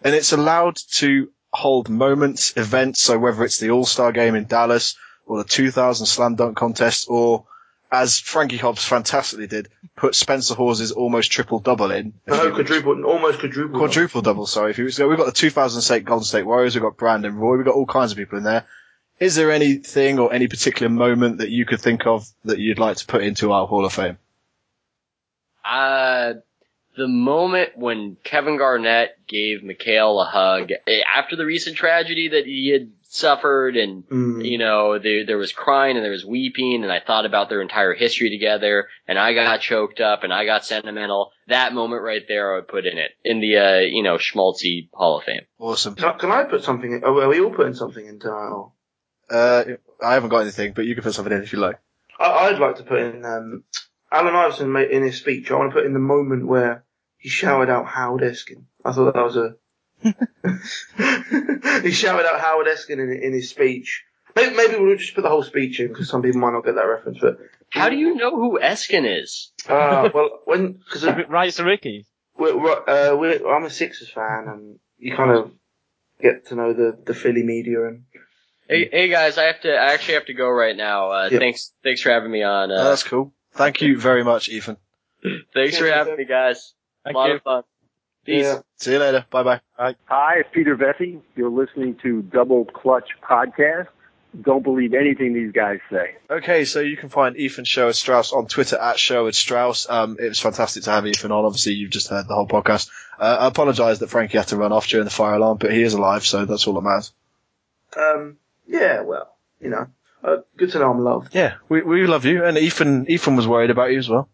[0.04, 3.02] and it's allowed to hold moments, events.
[3.02, 4.96] So whether it's the All Star Game in Dallas
[5.26, 7.46] or the 2000 Slam Dunk Contest, or
[7.92, 12.14] as Frankie Hobbs fantastically did, put Spencer Hawes' almost triple double in.
[12.26, 13.80] No, quadruple, almost quadruple.
[13.80, 14.72] Quadruple double, sorry.
[14.72, 17.66] If you, so we've got the 2006 Golden State Warriors, we've got Brandon Roy, we've
[17.66, 18.66] got all kinds of people in there.
[19.20, 22.98] Is there anything or any particular moment that you could think of that you'd like
[22.98, 24.18] to put into our Hall of Fame?
[25.64, 26.34] Uh,
[26.96, 32.46] the moment when Kevin Garnett gave McHale a hug eh, after the recent tragedy that
[32.46, 34.46] he had suffered and, Mm.
[34.50, 37.62] you know, there, there was crying and there was weeping and I thought about their
[37.62, 41.32] entire history together and I got choked up and I got sentimental.
[41.48, 44.88] That moment right there I would put in it, in the, uh, you know, Schmaltzy
[44.94, 45.42] Hall of Fame.
[45.60, 45.96] Awesome.
[45.96, 47.02] Can I, can I put something in?
[47.06, 48.34] Oh, are we all putting something in tonight?
[48.50, 48.72] Or?
[49.30, 49.64] Uh,
[50.02, 51.80] I haven't got anything, but you can put something in if you like.
[52.18, 53.64] I, I'd like to put in, um,
[54.10, 56.86] Allen Iverson made in his speech, I want to put in the moment where
[57.18, 58.64] he shouted out Howard Eskin.
[58.86, 59.56] I thought that was a,
[61.84, 64.04] he shouted out Howard Eskin in, in his speech.
[64.36, 66.76] Maybe, maybe we'll just put the whole speech in because some people might not get
[66.76, 67.38] that reference, but,
[67.70, 69.52] How do you know who Eskin is?
[69.68, 72.06] uh, well, when, cause Right, so Ricky.
[72.38, 75.52] we're, we're, uh, we're, I'm a Sixers fan and you kind of
[76.22, 78.04] get to know the, the Philly media and,
[78.70, 81.12] Hey, hey guys, I have to, I actually have to go right now.
[81.12, 81.40] Uh, Yeah.
[81.40, 82.72] thanks, thanks for having me on.
[82.72, 83.34] Oh, Uh, that's cool.
[83.54, 84.78] Thank you very much, Ethan.
[85.54, 86.74] thanks for having me guys.
[87.04, 87.36] Thank a lot you.
[87.36, 87.64] of fun.
[88.26, 88.46] Peace.
[88.46, 88.60] Yeah.
[88.78, 89.26] See you later.
[89.30, 89.62] Bye bye.
[89.78, 91.22] Hi, Hi, it's Peter Vecsey.
[91.36, 93.88] You're listening to Double Clutch Podcast.
[94.40, 96.16] Don't believe anything these guys say.
[96.30, 99.90] Okay, so you can find Ethan Sherwood Strauss on Twitter at Sherwood Strauss.
[99.90, 101.44] Um, it was fantastic to have Ethan on.
[101.44, 102.90] Obviously, you've just heard the whole podcast.
[103.20, 105.82] Uh, I apologise that Frankie had to run off during the fire alarm, but he
[105.82, 107.12] is alive, so that's all that matters.
[107.98, 109.88] um, yeah, well, you know,
[110.24, 111.36] uh, good to know I'm loved.
[111.36, 114.30] Yeah, we we love you, and Ethan Ethan was worried about you as well.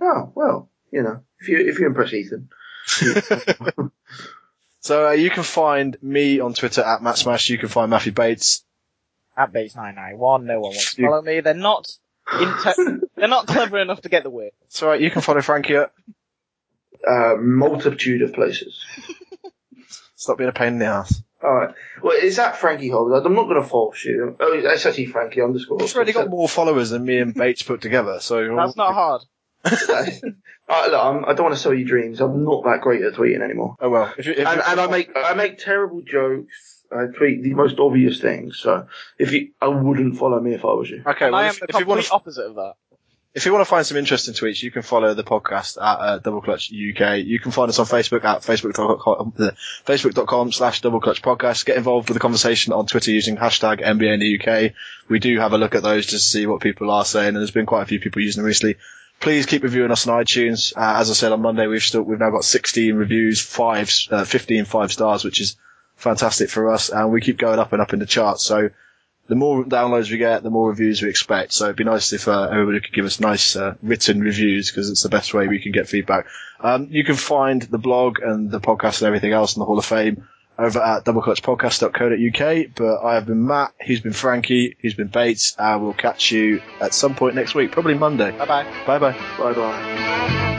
[0.00, 2.48] Oh, well, you know, if you, if you impress Ethan.
[4.86, 7.50] So uh, you can find me on Twitter at Matt Smash.
[7.50, 8.62] You can find Matthew Bates.
[9.36, 10.44] At Bates991.
[10.44, 11.40] no one wants to follow me.
[11.40, 11.90] They're not
[12.28, 14.52] inte- they're not clever enough to get the word.
[14.66, 15.00] It's alright.
[15.00, 15.92] You can follow Frankie at.
[17.06, 18.84] Uh, multitude of places.
[20.14, 21.20] Stop being a pain in the ass.
[21.42, 21.74] Alright.
[22.00, 23.12] Well, is that Frankie Hobbs?
[23.26, 24.36] I'm not going to force you.
[24.38, 25.80] Oh, that's actually Frankie underscore.
[25.80, 28.20] He's already got more followers than me and Bates put together.
[28.20, 29.22] So That's not hard.
[29.66, 30.22] Alright,
[30.90, 32.20] look, I'm, I don't want to sell you dreams.
[32.20, 33.76] I'm not that great at tweeting anymore.
[33.80, 34.14] Oh well.
[34.16, 36.84] If you, if and, and I make I make terrible jokes.
[36.90, 38.58] I tweet the most obvious things.
[38.58, 38.86] So
[39.18, 41.02] if you, I wouldn't follow me if I was you.
[41.04, 41.26] okay.
[41.26, 42.74] Well, I am if, the if you want complete to opposite of that.
[43.36, 46.18] If you want to find some interesting tweets, you can follow the podcast at uh,
[46.20, 47.18] Double Clutch UK.
[47.18, 49.50] You can find us on Facebook at facebook.com, uh,
[49.84, 51.66] facebook.com slash Double Clutch Podcast.
[51.66, 54.72] Get involved with the conversation on Twitter using hashtag NBA in the UK.
[55.10, 57.36] We do have a look at those just to see what people are saying, and
[57.36, 58.76] there's been quite a few people using them recently.
[59.20, 60.76] Please keep reviewing us on iTunes.
[60.76, 64.24] Uh, as I said on Monday, we've still we've now got 16 reviews, five, uh,
[64.24, 65.56] 15 five stars, which is
[65.96, 68.44] fantastic for us, and we keep going up and up in the charts.
[68.44, 68.70] So
[69.28, 71.52] the more downloads we get, the more reviews we expect.
[71.52, 74.90] So it'd be nice if uh, everybody could give us nice uh, written reviews because
[74.90, 76.26] it's the best way we can get feedback.
[76.60, 79.78] Um, you can find the blog and the podcast and everything else in the Hall
[79.78, 80.28] of Fame
[80.58, 82.66] over at doubleclutchpodcast.co.uk.
[82.74, 86.62] But I have been Matt, he's been Frankie, he's been Bates, and we'll catch you
[86.80, 88.30] at some point next week, probably Monday.
[88.32, 88.64] Bye bye.
[88.86, 89.12] Bye bye.
[89.38, 90.56] Bye bye.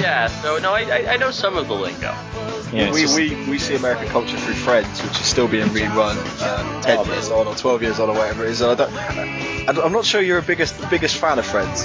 [0.00, 2.14] Yeah, so no, I, I, I know some of the lingo.
[2.72, 6.16] Yeah, we, just- we, we see American culture through Friends, which is still being rerun
[6.42, 8.60] uh, 10 years on or 12 years on or whatever it is.
[8.60, 8.92] And I don't,
[9.68, 11.84] I don't- I'm not sure you're a biggest biggest fan of Friends.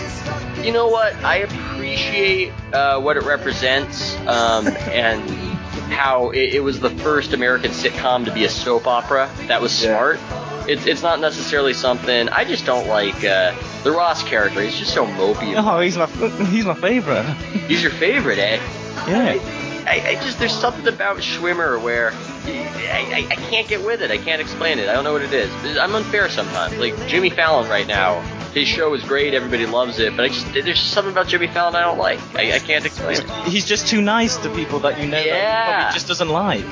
[0.65, 1.13] You know what?
[1.23, 5.21] I appreciate uh, what it represents um, and
[5.91, 9.29] how it, it was the first American sitcom to be a soap opera.
[9.47, 9.91] That was Yeah.
[10.15, 10.19] smart.
[10.67, 13.23] It's it's not necessarily something I just don't like.
[13.23, 13.53] Uh,
[13.83, 15.53] the Ross character, he's just so mopey.
[15.55, 16.07] Oh, he's my
[16.47, 17.23] he's my favorite.
[17.67, 18.59] He's your favorite, eh?
[19.07, 19.35] Yeah.
[19.37, 24.11] I, I just there's something about Schwimmer where I, I, I can't get with it.
[24.11, 24.89] I can't explain it.
[24.89, 25.77] I don't know what it is.
[25.77, 26.77] I'm unfair sometimes.
[26.77, 28.21] Like Jimmy Fallon right now,
[28.53, 29.33] his show is great.
[29.33, 32.19] Everybody loves it, but I just there's just something about Jimmy Fallon I don't like.
[32.35, 33.29] I, I can't explain it.
[33.47, 35.73] He's just too nice to people that you know that he Yeah.
[35.79, 36.65] probably just doesn't like.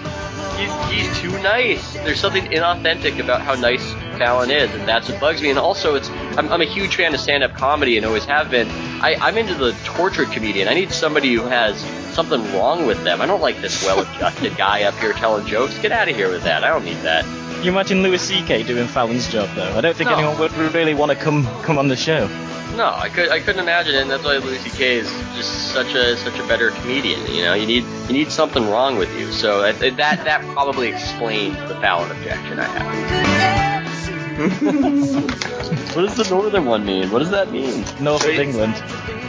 [0.58, 1.94] He's, he's too nice.
[1.96, 5.50] There's something inauthentic about how nice Fallon is, and that's what bugs me.
[5.50, 8.68] And also, it's I'm, I'm a huge fan of stand-up comedy and always have been.
[9.02, 10.68] I, I'm into the tortured comedian.
[10.68, 11.80] I need somebody who has
[12.14, 13.22] something wrong with them.
[13.22, 15.78] I don't like this well-adjusted guy up here telling jokes.
[15.80, 16.64] Get out of here with that.
[16.64, 17.26] I don't need that.
[17.64, 18.64] You imagine Louis C.K.
[18.64, 19.72] doing Fallon's job though.
[19.78, 20.18] I don't think No.
[20.18, 22.28] anyone would really want to come come on the show.
[22.76, 24.02] No, I could I couldn't imagine it.
[24.02, 24.98] And that's why Louis C.K.
[24.98, 27.26] is just such a such a better comedian.
[27.32, 29.32] You know, you need you need something wrong with you.
[29.32, 33.63] So that that that probably explains the Fallon objection I have.
[35.94, 37.12] what does the northern one mean?
[37.12, 37.86] What does that mean?
[38.02, 38.74] North of England.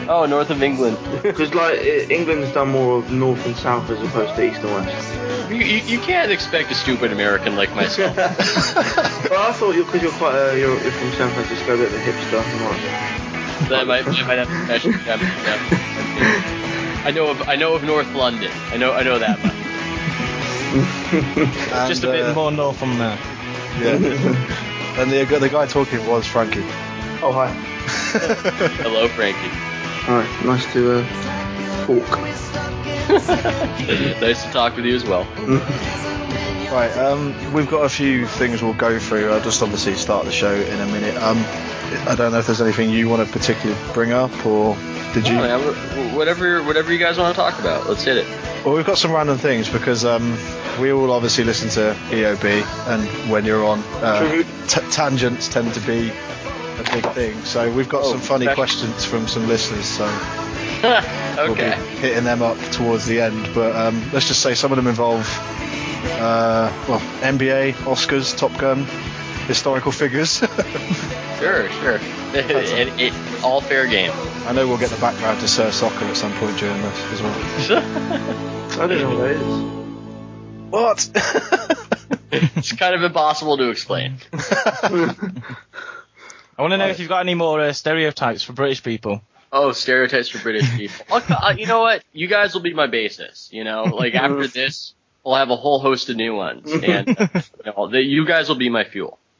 [0.09, 0.97] Oh, north of England.
[1.23, 4.71] Because like i- England's done more of north and south as opposed to east and
[4.73, 5.49] west.
[5.51, 8.15] You, you, you can't expect a stupid American like myself.
[9.25, 11.87] But I thought you're because you're quite a, you're, you're from San Francisco, a bit
[11.87, 12.41] of a hipster.
[12.41, 17.03] I'm like, that might, I might have to catch yeah, yeah.
[17.05, 18.51] I know of I know of North London.
[18.71, 19.53] I know I know that much.
[21.73, 23.17] And, just a bit uh, more north from there.
[23.79, 24.61] Yeah.
[24.97, 26.63] And the, the guy talking was Frankie.
[27.21, 27.47] oh hi.
[28.81, 29.51] Hello, Frankie.
[30.09, 32.19] Alright, nice to uh, talk.
[34.21, 35.23] nice to talk with you as well.
[36.71, 39.31] Right, um, we've got a few things we'll go through.
[39.31, 41.15] I'll just obviously start the show in a minute.
[41.17, 41.37] Um,
[42.07, 44.75] I don't know if there's anything you want to particularly bring up, or
[45.13, 45.35] did you?
[45.35, 48.44] Yeah, whatever whatever you guys want to talk about, let's hit it.
[48.65, 50.35] Well, we've got some random things because um,
[50.81, 55.79] we all obviously listen to EOB, and when you're on, uh, t- tangents tend to
[55.81, 56.09] be
[56.79, 57.39] a big thing.
[57.43, 58.55] So we've got Oh, some funny special.
[58.55, 59.85] questions from some listeners.
[59.85, 60.05] So
[61.37, 61.61] we'll be
[62.01, 63.49] hitting them up towards the end.
[63.53, 65.27] But um, let's just say some of them involve,
[66.19, 68.85] uh, well, NBA, Oscars, Top Gun,
[69.47, 70.43] historical figures.
[71.35, 71.95] Sure, sure.
[72.33, 74.09] it, it, all fair game.
[74.45, 77.21] I know we'll get the background to Sir Soccer at some point during this as
[77.21, 78.54] well.
[78.77, 79.47] I don't know what that is.
[80.69, 81.09] What?
[82.57, 84.17] it's kind of impossible to explain.
[84.33, 85.15] I
[86.57, 89.21] want to know if you've got any more uh, stereotypes for British people.
[89.51, 91.05] Oh, stereotypes for British people.
[91.17, 92.03] I'll, uh, you know what?
[92.11, 93.47] You guys will be my basis.
[93.53, 97.27] You know, like after this, we'll have a whole host of new ones, and uh,
[97.33, 99.19] you, know, the, you guys will be my fuel.